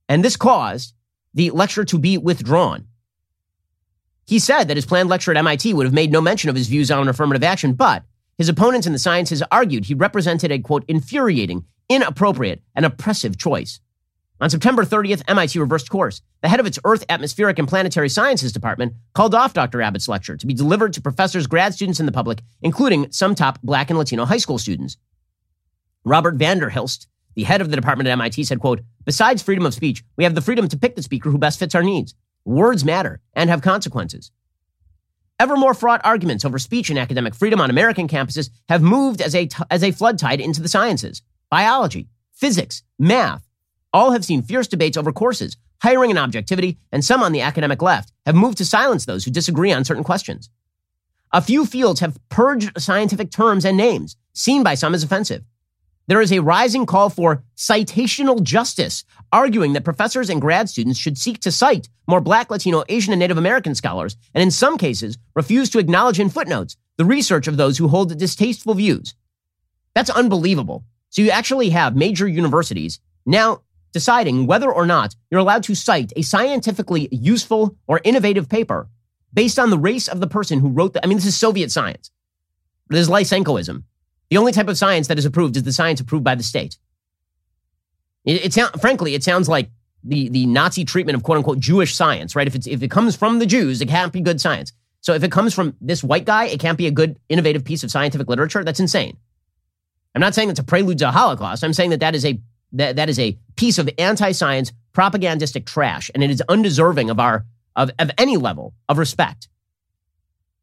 [0.08, 0.92] And this caused
[1.32, 2.86] the lecture to be withdrawn.
[4.26, 6.68] He said that his planned lecture at MIT would have made no mention of his
[6.68, 8.04] views on affirmative action, but
[8.36, 13.80] his opponents in the sciences argued he represented a quote, infuriating, inappropriate, and oppressive choice.
[14.40, 16.20] On September 30th, MIT reversed course.
[16.42, 19.80] The head of its Earth, Atmospheric, and Planetary Sciences department called off Dr.
[19.80, 23.60] Abbott's lecture to be delivered to professors, grad students, and the public, including some top
[23.62, 24.96] black and Latino high school students.
[26.04, 29.66] Robert van der Hilst, the head of the department at MIT said, quote, besides freedom
[29.66, 32.14] of speech, we have the freedom to pick the speaker who best fits our needs.
[32.44, 34.30] Words matter and have consequences.
[35.40, 39.34] Ever more fraught arguments over speech and academic freedom on American campuses have moved as
[39.34, 41.22] a, t- as a flood tide into the sciences.
[41.50, 43.44] Biology, physics, math,
[43.92, 47.82] all have seen fierce debates over courses, hiring and objectivity, and some on the academic
[47.82, 50.50] left have moved to silence those who disagree on certain questions.
[51.32, 55.42] A few fields have purged scientific terms and names, seen by some as offensive.
[56.06, 61.16] There is a rising call for citational justice, arguing that professors and grad students should
[61.16, 65.16] seek to cite more Black, Latino, Asian, and Native American scholars, and in some cases,
[65.34, 69.14] refuse to acknowledge in footnotes the research of those who hold distasteful views.
[69.94, 70.84] That's unbelievable.
[71.08, 73.62] So you actually have major universities now
[73.92, 78.88] deciding whether or not you're allowed to cite a scientifically useful or innovative paper
[79.32, 81.02] based on the race of the person who wrote the.
[81.02, 82.10] I mean, this is Soviet science.
[82.88, 83.84] This is Lysenkoism.
[84.30, 86.78] The only type of science that is approved is the science approved by the state.
[88.24, 89.70] It, it frankly, it sounds like
[90.02, 92.46] the, the Nazi treatment of quote unquote Jewish science, right?
[92.46, 94.72] If, it's, if it comes from the Jews, it can't be good science.
[95.00, 97.84] So if it comes from this white guy, it can't be a good, innovative piece
[97.84, 98.64] of scientific literature.
[98.64, 99.18] That's insane.
[100.14, 101.64] I'm not saying it's a prelude to a Holocaust.
[101.64, 102.40] I'm saying that that is a
[102.72, 107.44] that, that is a piece of anti-science propagandistic trash, and it is undeserving of our
[107.76, 109.48] of, of any level of respect.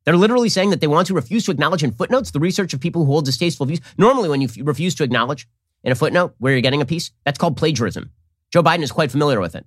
[0.04, 2.80] They're literally saying that they want to refuse to acknowledge in footnotes the research of
[2.80, 3.82] people who hold distasteful views.
[3.98, 5.48] Normally, when you f- refuse to acknowledge
[5.84, 8.12] in a footnote where you're getting a piece, that's called plagiarism.
[8.52, 9.66] Joe Biden is quite familiar with it.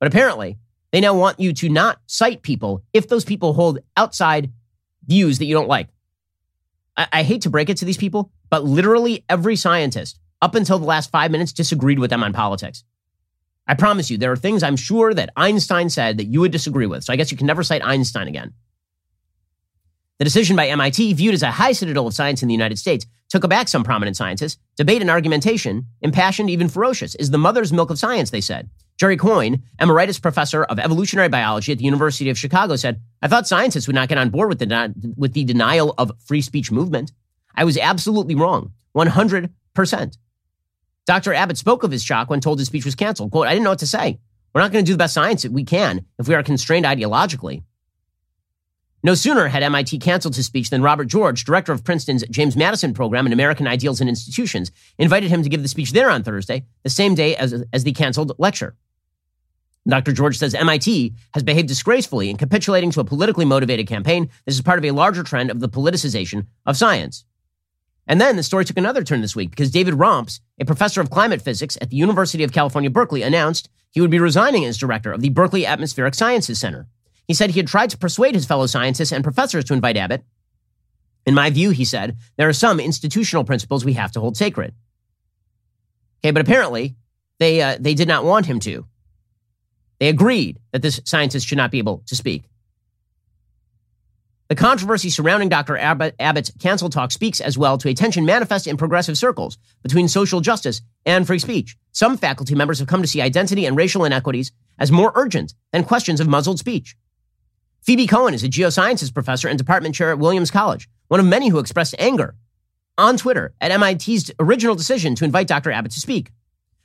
[0.00, 0.58] But apparently,
[0.92, 4.52] they now want you to not cite people if those people hold outside
[5.06, 5.88] views that you don't like.
[6.96, 10.78] I, I hate to break it to these people, but literally every scientist up until
[10.78, 12.84] the last five minutes disagreed with them on politics.
[13.66, 16.86] I promise you, there are things I'm sure that Einstein said that you would disagree
[16.86, 17.04] with.
[17.04, 18.52] So I guess you can never cite Einstein again.
[20.18, 23.04] The decision by MIT, viewed as a high citadel of science in the United States,
[23.28, 24.58] took aback some prominent scientists.
[24.76, 28.70] Debate and argumentation, impassioned, even ferocious, is the mother's milk of science, they said.
[28.96, 33.48] Jerry Coyne, emeritus professor of evolutionary biology at the University of Chicago, said, I thought
[33.48, 37.10] scientists would not get on board with the, with the denial of free speech movement.
[37.56, 40.18] I was absolutely wrong, 100%.
[41.06, 41.34] Dr.
[41.34, 43.32] Abbott spoke of his shock when told his speech was canceled.
[43.32, 44.20] Quote, I didn't know what to say.
[44.54, 46.86] We're not going to do the best science that we can if we are constrained
[46.86, 47.64] ideologically.
[49.04, 52.94] No sooner had MIT canceled his speech than Robert George, director of Princeton's James Madison
[52.94, 56.64] program in American Ideals and Institutions, invited him to give the speech there on Thursday,
[56.84, 58.76] the same day as, as the canceled lecture.
[59.86, 60.12] Dr.
[60.12, 64.30] George says MIT has behaved disgracefully in capitulating to a politically motivated campaign.
[64.46, 67.26] This is part of a larger trend of the politicization of science.
[68.06, 71.10] And then the story took another turn this week because David Romps, a professor of
[71.10, 75.12] climate physics at the University of California, Berkeley, announced he would be resigning as director
[75.12, 76.88] of the Berkeley Atmospheric Sciences Center.
[77.26, 80.24] He said he had tried to persuade his fellow scientists and professors to invite Abbott.
[81.26, 84.74] In my view, he said, there are some institutional principles we have to hold sacred.
[86.20, 86.96] Okay, but apparently
[87.38, 88.86] they, uh, they did not want him to.
[90.00, 92.44] They agreed that this scientist should not be able to speak.
[94.48, 95.78] The controversy surrounding Dr.
[95.78, 100.06] Abbott, Abbott's cancel talk speaks as well to a tension manifest in progressive circles between
[100.06, 101.76] social justice and free speech.
[101.92, 105.84] Some faculty members have come to see identity and racial inequities as more urgent than
[105.84, 106.94] questions of muzzled speech.
[107.84, 111.50] Phoebe Cohen is a geosciences professor and department chair at Williams College, one of many
[111.50, 112.34] who expressed anger
[112.96, 115.70] on Twitter at MIT's original decision to invite Dr.
[115.70, 116.30] Abbott to speak.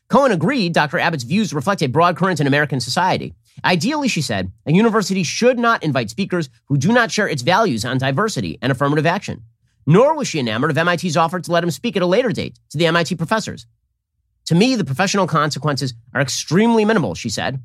[0.09, 0.99] Cohen agreed Dr.
[0.99, 3.33] Abbott's views reflect a broad current in American society.
[3.63, 7.85] Ideally, she said, a university should not invite speakers who do not share its values
[7.85, 9.43] on diversity and affirmative action.
[9.85, 12.59] Nor was she enamored of MIT's offer to let him speak at a later date
[12.71, 13.67] to the MIT professors.
[14.47, 17.63] To me, the professional consequences are extremely minimal, she said.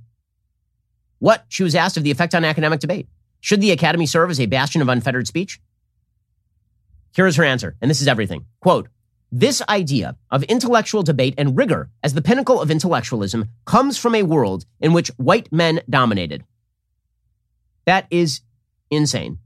[1.19, 1.47] What?
[1.49, 3.09] She was asked of the effect on academic debate.
[3.45, 5.61] Should the academy serve as a bastion of unfettered speech?
[7.15, 8.47] Here is her answer, and this is everything.
[8.61, 8.89] Quote,
[9.31, 14.23] this idea of intellectual debate and rigor as the pinnacle of intellectualism comes from a
[14.23, 16.43] world in which white men dominated.
[17.85, 18.41] That is
[18.91, 19.41] insane.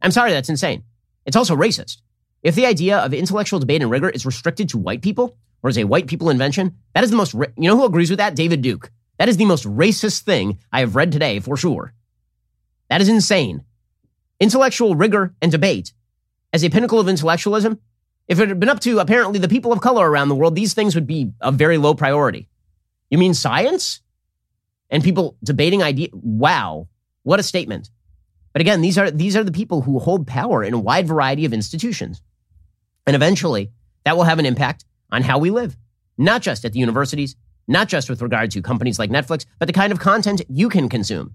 [0.00, 0.84] I'm sorry, that's insane.
[1.26, 1.98] It's also racist.
[2.42, 5.76] If the idea of intellectual debate and rigor is restricted to white people or is
[5.76, 8.34] a white people invention, that is the most, you know who agrees with that?
[8.34, 8.90] David Duke.
[9.18, 11.92] That is the most racist thing I have read today for sure.
[12.88, 13.64] That is insane.
[14.38, 15.92] Intellectual rigor and debate
[16.52, 17.80] as a pinnacle of intellectualism
[18.28, 20.74] if it had been up to apparently the people of color around the world, these
[20.74, 22.48] things would be a very low priority.
[23.10, 24.00] You mean science?
[24.90, 26.88] And people debating idea wow,
[27.22, 27.90] what a statement.
[28.52, 31.44] But again, these are these are the people who hold power in a wide variety
[31.44, 32.20] of institutions.
[33.06, 33.70] And eventually,
[34.04, 35.76] that will have an impact on how we live,
[36.18, 37.36] not just at the universities,
[37.68, 40.88] not just with regard to companies like Netflix, but the kind of content you can
[40.88, 41.34] consume,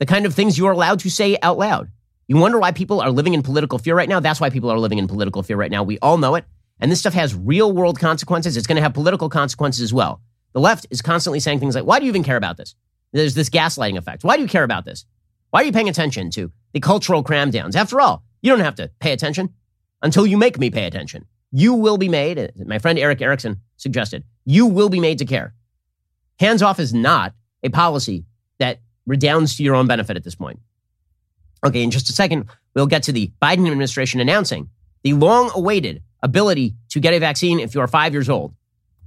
[0.00, 1.90] the kind of things you are allowed to say out loud.
[2.26, 4.18] You wonder why people are living in political fear right now?
[4.18, 5.84] That's why people are living in political fear right now.
[5.84, 6.44] We all know it.
[6.80, 8.56] And this stuff has real world consequences.
[8.56, 10.22] It's going to have political consequences as well.
[10.52, 12.74] The left is constantly saying things like, why do you even care about this?
[13.12, 14.24] There's this gaslighting effect.
[14.24, 15.04] Why do you care about this?
[15.50, 17.74] Why are you paying attention to the cultural cramdowns?
[17.74, 19.52] After all, you don't have to pay attention
[20.00, 21.26] until you make me pay attention.
[21.52, 25.54] You will be made, my friend Erick Erickson suggested, you will be made to care.
[26.38, 28.24] Hands off is not a policy
[28.60, 28.80] that
[29.10, 30.60] redounds to your own benefit at this point.
[31.64, 34.70] Okay, in just a second, we'll get to the Biden administration announcing
[35.02, 38.54] the long awaited ability to get a vaccine if you are five years old.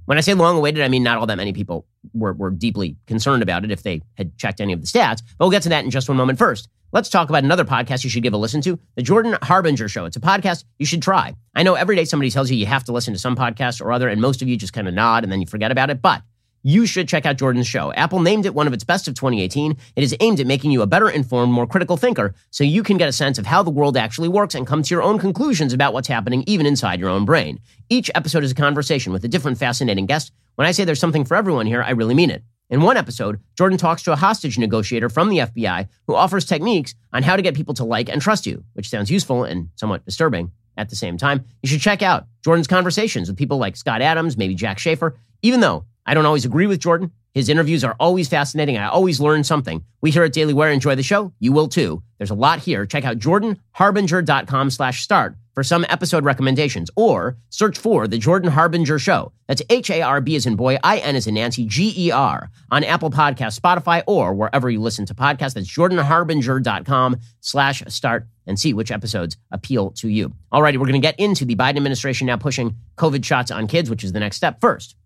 [0.04, 2.96] When I say long awaited, I mean not all that many people were, were deeply
[3.06, 5.22] concerned about it if they had checked any of the stats.
[5.38, 6.38] But we'll get to that in just one moment.
[6.38, 9.88] First, let's talk about another podcast you should give a listen to The Jordan Harbinger
[9.88, 10.04] Show.
[10.04, 11.34] It's a podcast you should try.
[11.54, 13.92] I know every day somebody tells you you have to listen to some podcast or
[13.92, 16.02] other, and most of you just kind of nod and then you forget about it.
[16.02, 16.22] But
[16.64, 17.92] you should check out Jordan's show.
[17.92, 19.76] Apple named it one of its best of 2018.
[19.94, 22.96] It is aimed at making you a better informed, more critical thinker so you can
[22.96, 25.74] get a sense of how the world actually works and come to your own conclusions
[25.74, 27.60] about what's happening even inside your own brain.
[27.90, 30.32] Each episode is a conversation with a different fascinating guest.
[30.54, 32.42] When I say there's something for everyone here, I really mean it.
[32.70, 36.94] In one episode, Jordan talks to a hostage negotiator from the FBI who offers techniques
[37.12, 40.04] on how to get people to like and trust you, which sounds useful and somewhat
[40.06, 41.44] disturbing at the same time.
[41.62, 45.12] You should check out Jordan's conversations with people like Scott Adams, maybe Jack Schafer,
[45.42, 47.12] even though I don't always agree with Jordan.
[47.32, 48.76] His interviews are always fascinating.
[48.76, 49.84] I always learn something.
[50.00, 51.32] We here at Daily Wire enjoy the show.
[51.40, 52.02] You will too.
[52.18, 52.86] There's a lot here.
[52.86, 58.98] Check out jordanharbinger.com slash start for some episode recommendations or search for The Jordan Harbinger
[58.98, 59.32] Show.
[59.48, 64.34] That's H-A-R-B as in boy, I-N as in Nancy, G-E-R on Apple Podcast, Spotify, or
[64.34, 65.54] wherever you listen to podcasts.
[65.54, 70.32] That's jordanharbinger.com slash start and see which episodes appeal to you.
[70.52, 73.90] Alrighty, we're going to get into the Biden administration now pushing COVID shots on kids,
[73.90, 74.60] which is the next step.
[74.60, 74.96] First,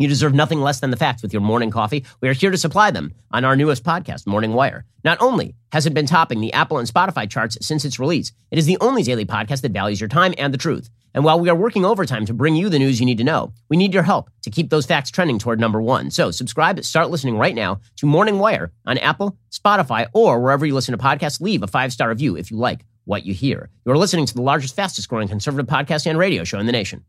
[0.00, 2.06] you deserve nothing less than the facts with your morning coffee.
[2.22, 4.86] We are here to supply them on our newest podcast, Morning Wire.
[5.04, 8.58] Not only has it been topping the Apple and Spotify charts since its release, it
[8.58, 10.88] is the only daily podcast that values your time and the truth.
[11.12, 13.52] And while we are working overtime to bring you the news you need to know,
[13.68, 16.10] we need your help to keep those facts trending toward number one.
[16.10, 20.74] So subscribe, start listening right now to Morning Wire on Apple, Spotify, or wherever you
[20.74, 21.42] listen to podcasts.
[21.42, 23.68] Leave a five star review if you like what you hear.
[23.84, 27.04] You're listening to the largest, fastest growing conservative podcast and radio show in the nation.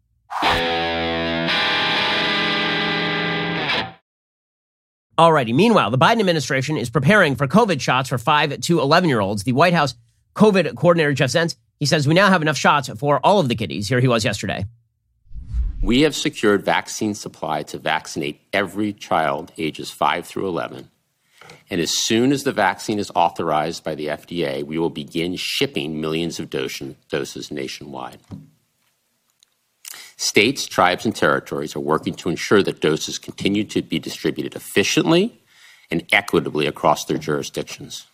[5.18, 5.54] Alrighty.
[5.54, 9.44] Meanwhile, the Biden administration is preparing for COVID shots for 5 to 11 year olds.
[9.44, 9.96] The White House
[10.36, 13.56] COVID coordinator, Jeff Zients, he says we now have enough shots for all of the
[13.56, 13.88] kiddies.
[13.88, 14.66] Here he was yesterday.
[15.82, 20.90] We have secured vaccine supply to vaccinate every child ages 5 through 11.
[21.72, 26.00] And as soon as the vaccine is authorized by the FDA, we will begin shipping
[26.00, 28.20] millions of doses nationwide.
[30.22, 35.42] States, tribes, and territories are working to ensure that doses continue to be distributed efficiently
[35.90, 38.06] and equitably across their jurisdictions.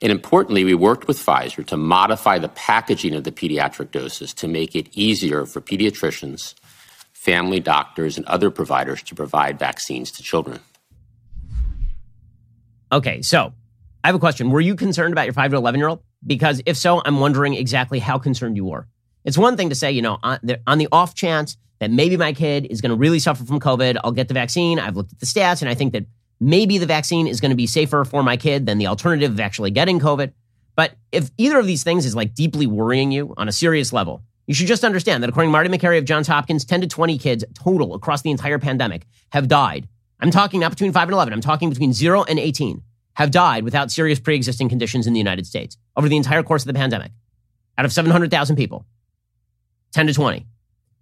[0.00, 4.48] And importantly, we worked with Pfizer to modify the packaging of the pediatric doses to
[4.48, 6.54] make it easier for pediatricians,
[7.12, 10.58] family doctors, and other providers to provide vaccines to children.
[12.90, 13.52] Okay, so
[14.02, 14.48] I have a question.
[14.48, 16.02] Were you concerned about your 5 to 11 year old?
[16.26, 18.88] Because if so, I'm wondering exactly how concerned you were.
[19.24, 22.66] It's one thing to say, you know, on the, off chance that maybe my kid
[22.66, 24.78] is going to really suffer from COVID, I'll get the vaccine.
[24.78, 26.06] I've looked at the stats and I think that
[26.40, 29.40] maybe the vaccine is going to be safer for my kid than the alternative of
[29.40, 30.32] actually getting COVID.
[30.74, 34.22] But if either of these things is like deeply worrying you on a serious level,
[34.46, 37.18] you should just understand that according to Marty Makary of Johns Hopkins, 10 to 20
[37.18, 39.88] kids total across the entire pandemic have died.
[40.20, 42.82] I'm talking not between 5 and 11, I'm talking between 0 and 18
[43.14, 46.62] have died without serious pre existing conditions in the United States over the entire course
[46.62, 47.12] of the pandemic
[47.78, 48.86] out of 700,000 people.
[49.92, 50.46] 10 to 20.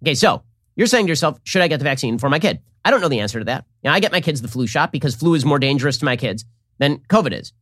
[0.03, 0.43] Okay, so
[0.75, 2.59] you're saying to yourself, should I get the vaccine for my kid?
[2.83, 3.65] I don't know the answer to that.
[3.83, 6.15] Now, I get my kids the flu shot because flu is more dangerous to my
[6.15, 6.45] kids
[6.79, 7.53] than COVID is.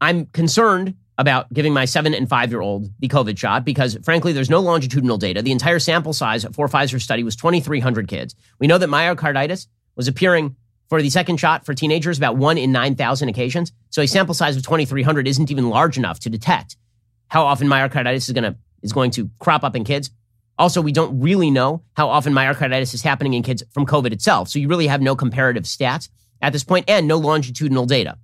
[0.00, 4.32] I'm concerned about giving my seven and five year old the COVID shot because, frankly,
[4.32, 5.42] there's no longitudinal data.
[5.42, 8.34] The entire sample size for Pfizer study was 2,300 kids.
[8.58, 10.56] We know that myocarditis was appearing
[10.88, 13.72] for the second shot for teenagers about one in 9,000 occasions.
[13.90, 16.76] So a sample size of 2,300 isn't even large enough to detect
[17.28, 20.10] how often myocarditis is going to is going to crop up in kids.
[20.58, 24.48] Also, we don't really know how often myocarditis is happening in kids from COVID itself.
[24.48, 26.08] So you really have no comparative stats
[26.40, 28.18] at this point and no longitudinal data.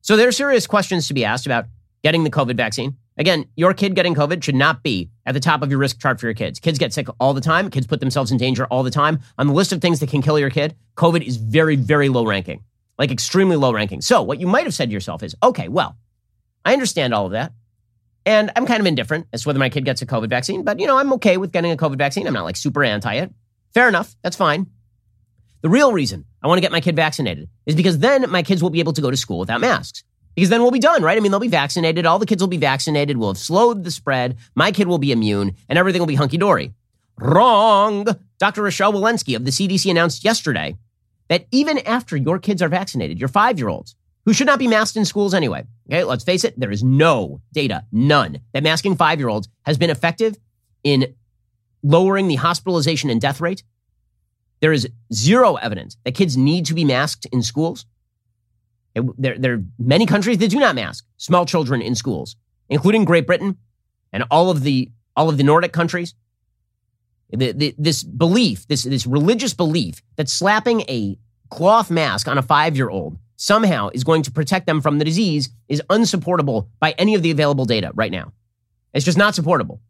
[0.00, 1.66] So there are serious questions to be asked about
[2.02, 2.96] getting the COVID vaccine.
[3.16, 6.20] Again, your kid getting COVID should not be at the top of your risk chart
[6.20, 6.60] for your kids.
[6.60, 7.68] Kids get sick all the time.
[7.68, 9.20] Kids put themselves in danger all the time.
[9.38, 12.24] On the list of things that can kill your kid, COVID is very, very low
[12.24, 12.62] ranking,
[12.96, 14.00] like extremely low ranking.
[14.00, 15.96] So what you might have said to yourself is, okay, well,
[16.64, 17.52] I understand all of that.
[18.28, 20.78] And I'm kind of indifferent as to whether my kid gets a COVID vaccine, but
[20.78, 22.26] you know, I'm okay with getting a COVID vaccine.
[22.26, 23.32] I'm not like super anti it.
[23.72, 24.14] Fair enough.
[24.22, 24.66] That's fine.
[25.62, 28.62] The real reason I want to get my kid vaccinated is because then my kids
[28.62, 30.04] will be able to go to school without masks.
[30.34, 31.16] Because then we'll be done, right?
[31.16, 32.04] I mean, they'll be vaccinated.
[32.04, 33.16] All the kids will be vaccinated.
[33.16, 34.36] We'll have slowed the spread.
[34.54, 36.74] My kid will be immune and everything will be hunky dory.
[37.18, 38.06] Wrong.
[38.38, 38.62] Dr.
[38.62, 40.76] Rochelle Walensky of the CDC announced yesterday
[41.28, 43.96] that even after your kids are vaccinated, your five year olds,
[44.28, 45.64] who should not be masked in schools anyway.
[45.88, 49.78] Okay, let's face it, there is no data, none, that masking five year olds has
[49.78, 50.36] been effective
[50.84, 51.14] in
[51.82, 53.62] lowering the hospitalization and death rate.
[54.60, 57.86] There is zero evidence that kids need to be masked in schools.
[58.94, 62.36] There, there are many countries that do not mask small children in schools,
[62.68, 63.56] including Great Britain
[64.12, 66.12] and all of the all of the Nordic countries.
[67.30, 71.16] The, the, this belief, this, this religious belief that slapping a
[71.48, 75.04] cloth mask on a five year old somehow is going to protect them from the
[75.04, 78.32] disease is unsupportable by any of the available data right now.
[78.92, 79.80] It's just not supportable.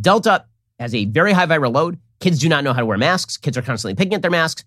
[0.00, 0.46] Delta
[0.78, 1.98] has a very high viral load.
[2.20, 3.36] Kids do not know how to wear masks.
[3.36, 4.64] Kids are constantly picking at their masks.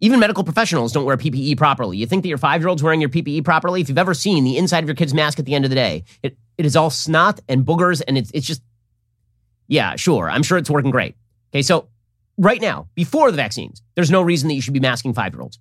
[0.00, 1.96] Even medical professionals don't wear PPE properly.
[1.96, 3.80] You think that your five year old's wearing your PPE properly?
[3.80, 5.74] If you've ever seen the inside of your kid's mask at the end of the
[5.74, 8.62] day, it, it is all snot and boogers, and it's, it's just,
[9.66, 10.30] yeah, sure.
[10.30, 11.16] I'm sure it's working great.
[11.52, 11.88] Okay, so
[12.38, 15.42] right now, before the vaccines, there's no reason that you should be masking five year
[15.42, 15.58] olds.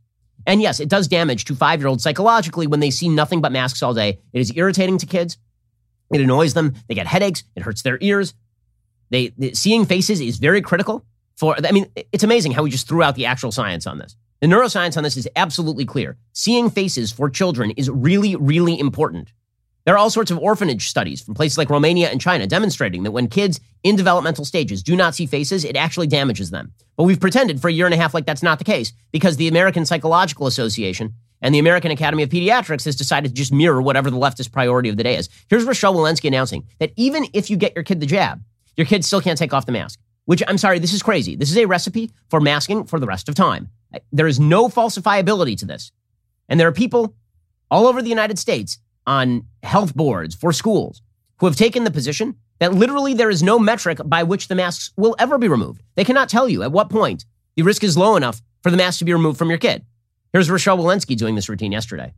[0.50, 3.52] And yes, it does damage to five year olds psychologically when they see nothing but
[3.52, 4.20] masks all day.
[4.34, 5.38] It is irritating to kids.
[6.12, 6.74] It annoys them.
[6.88, 7.44] They get headaches.
[7.56, 8.34] It hurts their ears.
[9.12, 11.06] They, they, seeing faces is very critical
[11.38, 11.56] for.
[11.64, 14.16] I mean, it's amazing how we just threw out the actual science on this.
[14.42, 16.18] The neuroscience on this is absolutely clear.
[16.34, 19.32] Seeing faces for children is really, really important.
[19.86, 23.12] There are all sorts of orphanage studies from places like Romania and China demonstrating that
[23.12, 26.74] when kids in developmental stages do not see faces, it actually damages them.
[26.98, 29.38] But we've pretended for a year and a half like that's not the case because
[29.38, 33.82] the American Psychological Association and the American Academy of Pediatrics has decided to just mirror
[33.82, 35.30] whatever the leftist priority of the day is.
[35.50, 38.44] Here's Rochelle Walensky announcing that even if you get your kid the jab,
[38.76, 40.00] your kid still can't take off the mask.
[40.26, 41.36] Which I'm sorry, this is crazy.
[41.36, 43.70] This is a recipe for masking for the rest of time.
[44.12, 45.92] There is no falsifiability to this.
[46.48, 47.16] And there are people
[47.72, 48.78] all over the United States
[49.10, 51.02] on health boards for schools
[51.40, 54.92] who have taken the position that literally there is no metric by which the masks
[54.98, 55.82] will ever be removed.
[55.96, 59.00] They cannot tell you at what point the risk is low enough for the mask
[59.00, 59.84] to be removed from your kid.
[60.32, 62.14] Here's Rochelle Walensky doing this routine yesterday.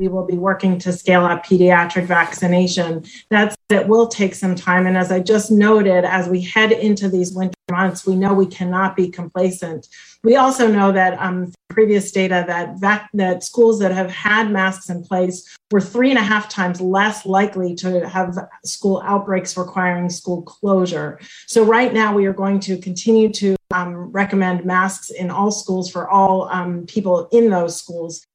[0.00, 3.04] We will be working to scale up pediatric vaccination.
[3.28, 4.86] That's it will take some time.
[4.86, 8.46] And as I just noted, as we head into these winter months, we know we
[8.46, 9.88] cannot be complacent.
[10.24, 14.88] We also know that um, previous data that vac- that schools that have had masks
[14.88, 20.08] in place were three and a half times less likely to have school outbreaks requiring
[20.08, 21.20] school closure.
[21.46, 25.90] So right now we are going to continue to um, recommend masks in all schools
[25.90, 28.26] for all um, people in those schools.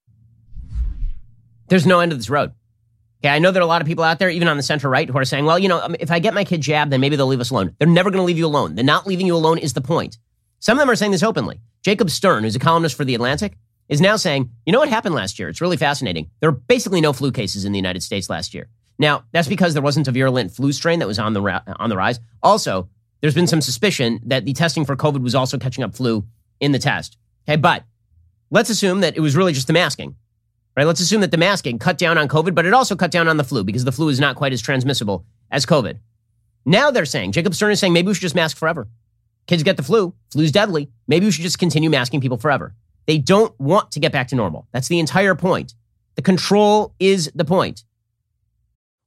[1.67, 2.51] There's no end of this road.
[3.23, 4.89] Okay, I know there are a lot of people out there, even on the center
[4.89, 7.01] right, who are saying, well, you know, um, if I get my kid jabbed, then
[7.01, 7.75] maybe they'll leave us alone.
[7.79, 8.75] They're never going to leave you alone.
[8.75, 10.17] The not leaving you alone is the point.
[10.59, 11.59] Some of them are saying this openly.
[11.83, 13.57] Jacob Stern, who's a columnist for The Atlantic,
[13.89, 15.49] is now saying, you know what happened last year?
[15.49, 16.29] It's really fascinating.
[16.39, 18.67] There were basically no flu cases in the United States last year.
[18.97, 21.89] Now, that's because there wasn't a virulent flu strain that was on the, ra- on
[21.89, 22.19] the rise.
[22.41, 22.89] Also,
[23.21, 26.25] there's been some suspicion that the testing for COVID was also catching up flu
[26.59, 27.17] in the test.
[27.47, 27.83] Okay, but
[28.51, 30.15] let's assume that it was really just the masking,
[30.75, 30.85] right?
[30.85, 33.37] Let's assume that the masking cut down on COVID, but it also cut down on
[33.37, 35.99] the flu because the flu is not quite as transmissible as COVID.
[36.65, 38.87] Now they're saying, Jacob Stern is saying maybe we should just mask forever.
[39.47, 40.13] Kids get the flu.
[40.31, 40.89] Flu's deadly.
[41.07, 42.73] Maybe we should just continue masking people forever.
[43.05, 44.67] They don't want to get back to normal.
[44.71, 45.75] That's the entire point.
[46.15, 47.83] The control is the point.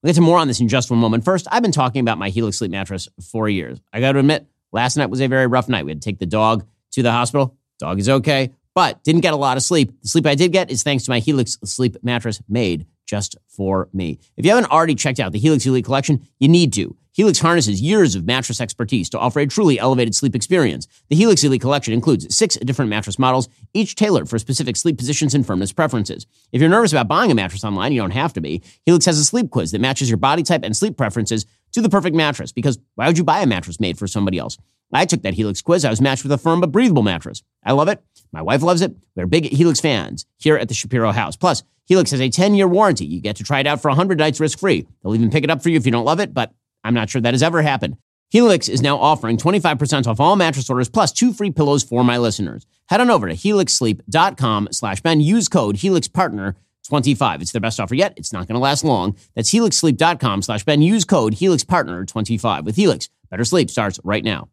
[0.02, 1.24] We'll get to more on this in just one moment.
[1.24, 3.80] First, I've been talking about my Helix sleep mattress for years.
[3.92, 5.84] I got to admit, last night was a very rough night.
[5.84, 7.56] We had to take the dog to the hospital.
[7.80, 9.90] Dog is okay, but didn't get a lot of sleep.
[10.02, 13.88] The sleep I did get is thanks to my Helix sleep mattress made just for
[13.92, 14.20] me.
[14.36, 16.96] If you haven't already checked out the Helix Elite collection, you need to.
[17.10, 20.86] Helix harnesses years of mattress expertise to offer a truly elevated sleep experience.
[21.08, 25.34] The Helix Elite collection includes six different mattress models, each tailored for specific sleep positions
[25.34, 26.28] and firmness preferences.
[26.52, 28.62] If you're nervous about buying a mattress online, you don't have to be.
[28.86, 31.88] Helix has a sleep quiz that matches your body type and sleep preferences to the
[31.88, 34.56] perfect mattress because why would you buy a mattress made for somebody else?
[34.92, 35.84] I took that Helix quiz.
[35.84, 37.42] I was matched with a firm but breathable mattress.
[37.64, 38.02] I love it.
[38.32, 38.94] My wife loves it.
[39.16, 41.36] We're big Helix fans here at the Shapiro house.
[41.36, 43.06] Plus, Helix has a 10 year warranty.
[43.06, 44.86] You get to try it out for 100 nights risk free.
[45.02, 46.52] They'll even pick it up for you if you don't love it, but
[46.84, 47.96] I'm not sure that has ever happened.
[48.30, 52.18] Helix is now offering 25% off all mattress orders plus two free pillows for my
[52.18, 52.66] listeners.
[52.88, 55.20] Head on over to helixsleep.com slash Ben.
[55.22, 57.40] Use code HelixPartner25.
[57.40, 58.14] It's their best offer yet.
[58.18, 59.16] It's not going to last long.
[59.34, 60.82] That's helixsleep.com slash Ben.
[60.82, 62.64] Use code HelixPartner25.
[62.64, 64.48] With Helix, better sleep starts right now.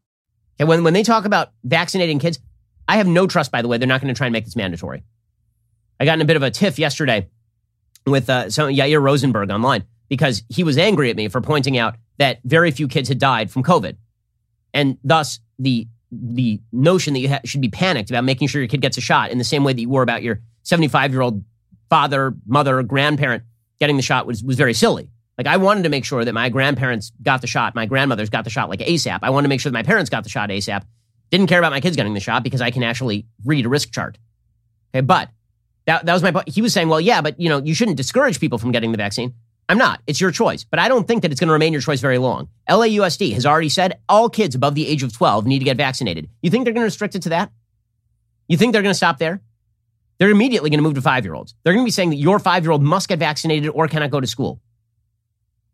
[0.60, 2.40] Okay, when, when they talk about vaccinating kids,
[2.88, 4.56] I have no trust, by the way, they're not going to try and make this
[4.56, 5.04] mandatory.
[6.00, 7.30] I got in a bit of a tiff yesterday
[8.06, 11.96] with uh, some Yair Rosenberg online because he was angry at me for pointing out
[12.18, 13.98] that very few kids had died from COVID,
[14.74, 18.70] and thus the the notion that you ha- should be panicked about making sure your
[18.70, 21.22] kid gets a shot in the same way that you were about your 75 year
[21.22, 21.44] old
[21.90, 23.44] father, mother, grandparent
[23.80, 25.10] getting the shot was was very silly.
[25.38, 28.44] Like I wanted to make sure that my grandparents got the shot, my grandmothers got
[28.44, 29.20] the shot like ASAP.
[29.22, 30.84] I wanted to make sure that my parents got the shot ASAP.
[31.32, 33.92] Didn't care about my kids getting the shot because I can actually read a risk
[33.92, 34.18] chart.
[34.94, 35.30] Okay, but
[35.86, 36.48] that, that was my point.
[36.48, 38.98] He was saying, well, yeah, but you know, you shouldn't discourage people from getting the
[38.98, 39.34] vaccine.
[39.68, 40.02] I'm not.
[40.06, 40.64] It's your choice.
[40.64, 42.50] But I don't think that it's going to remain your choice very long.
[42.70, 46.30] LAUSD has already said all kids above the age of 12 need to get vaccinated.
[46.42, 47.52] You think they're going to restrict it to that?
[48.48, 49.42] You think they're going to stop there?
[50.20, 51.56] They're immediately going to move to five year olds.
[51.64, 54.12] They're going to be saying that your five year old must get vaccinated or cannot
[54.12, 54.62] go to school.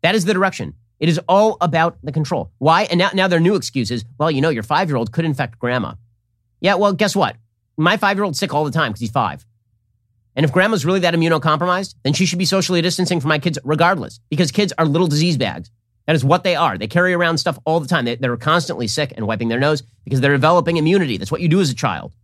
[0.02, 0.74] That is the direction.
[1.00, 2.52] It is all about the control.
[2.58, 2.84] Why?
[2.84, 5.24] And now, now their new excuse is, well, you know, your five year old could
[5.24, 5.94] infect grandma.
[6.60, 7.36] Yeah, well, guess what?
[7.76, 9.44] My five year old's sick all the time because he's five.
[10.36, 13.58] And if grandma's really that immunocompromised, then she should be socially distancing from my kids
[13.64, 15.70] regardless, because kids are little disease bags.
[16.06, 16.78] That is what they are.
[16.78, 18.04] They carry around stuff all the time.
[18.04, 21.16] They, they're constantly sick and wiping their nose because they're developing immunity.
[21.16, 22.14] That's what you do as a child.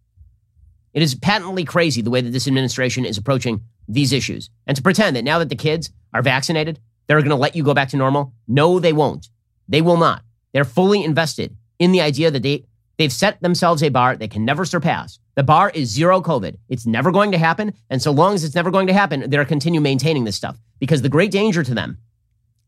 [0.95, 4.51] It is patently crazy the way that this administration is approaching these issues.
[4.67, 7.65] And to pretend that now that the kids are vaccinated, they're going to let you
[7.65, 8.33] go back to normal.
[8.47, 9.29] No, they won't.
[9.69, 10.23] They will not.
[10.53, 12.67] They're fully invested in the idea that they,
[12.99, 15.19] they've set themselves a bar they can never surpass.
[15.35, 16.57] The bar is zero COVID.
[16.69, 17.75] It's never going to happen.
[17.91, 21.03] And so long as it's never going to happen, they'll continue maintaining this stuff because
[21.03, 21.99] the great danger to them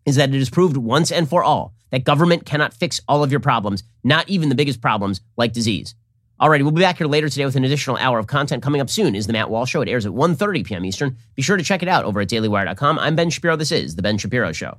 [0.07, 3.31] is that it is proved once and for all that government cannot fix all of
[3.31, 5.95] your problems, not even the biggest problems like disease.
[6.41, 8.63] Alrighty, we'll be back here later today with an additional hour of content.
[8.63, 9.83] Coming up soon is the Matt Walsh Show.
[9.83, 10.87] It airs at 1.30 p.m.
[10.87, 11.19] Eastern.
[11.35, 12.99] Be sure to check it out over at dailywire.com.
[12.99, 13.57] I'm Ben Shapiro.
[13.57, 14.79] This is The Ben Shapiro Show.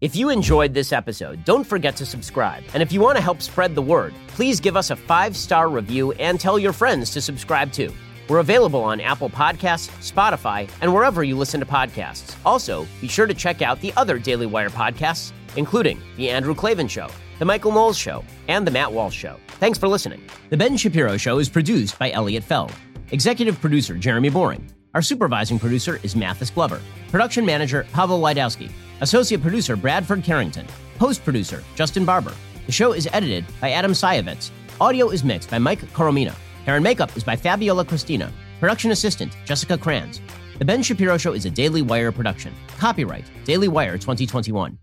[0.00, 2.62] If you enjoyed this episode, don't forget to subscribe.
[2.72, 5.68] And if you want to help spread the word, please give us a five star
[5.68, 7.92] review and tell your friends to subscribe too.
[8.28, 12.36] We're available on Apple Podcasts, Spotify, and wherever you listen to podcasts.
[12.46, 16.88] Also, be sure to check out the other Daily Wire podcasts, including The Andrew Klavan
[16.88, 19.36] Show, The Michael Knowles Show, and The Matt Walsh Show.
[19.60, 20.22] Thanks for listening.
[20.50, 22.72] The Ben Shapiro Show is produced by Elliot Feld,
[23.10, 24.66] executive producer Jeremy Boring.
[24.94, 26.80] Our supervising producer is Mathis Glover,
[27.10, 30.66] production manager Pavel Wydowski, associate producer Bradford Carrington,
[30.98, 32.34] post producer Justin Barber.
[32.66, 34.50] The show is edited by Adam Sayevitz.
[34.80, 36.34] Audio is mixed by Mike Coromina.
[36.66, 38.32] Hair and makeup is by Fabiola Cristina.
[38.60, 40.20] Production assistant, Jessica Kranz.
[40.58, 42.54] The Ben Shapiro Show is a Daily Wire production.
[42.78, 44.78] Copyright Daily Wire 2021.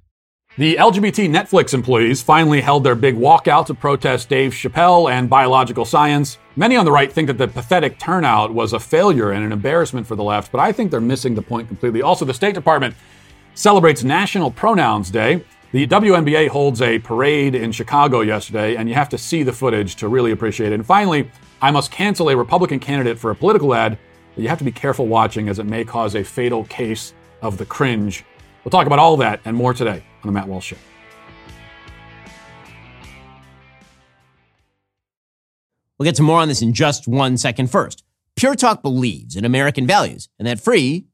[0.59, 5.85] The LGBT Netflix employees finally held their big walkout to protest Dave Chappelle and biological
[5.85, 6.37] science.
[6.57, 10.05] Many on the right think that the pathetic turnout was a failure and an embarrassment
[10.05, 12.01] for the left, but I think they're missing the point completely.
[12.01, 12.93] Also, the State Department
[13.53, 15.45] celebrates National Pronouns Day.
[15.71, 19.95] The WNBA holds a parade in Chicago yesterday, and you have to see the footage
[19.95, 20.75] to really appreciate it.
[20.75, 21.31] And finally,
[21.61, 23.97] I must cancel a Republican candidate for a political ad
[24.35, 27.57] that you have to be careful watching as it may cause a fatal case of
[27.57, 28.25] the cringe.
[28.69, 30.75] We'll talk about all that and more today on The Matt Walsh Show.
[35.97, 37.71] We'll get to more on this in just one second.
[37.71, 38.03] First,
[38.35, 41.07] Pure Talk believes in American values, and that free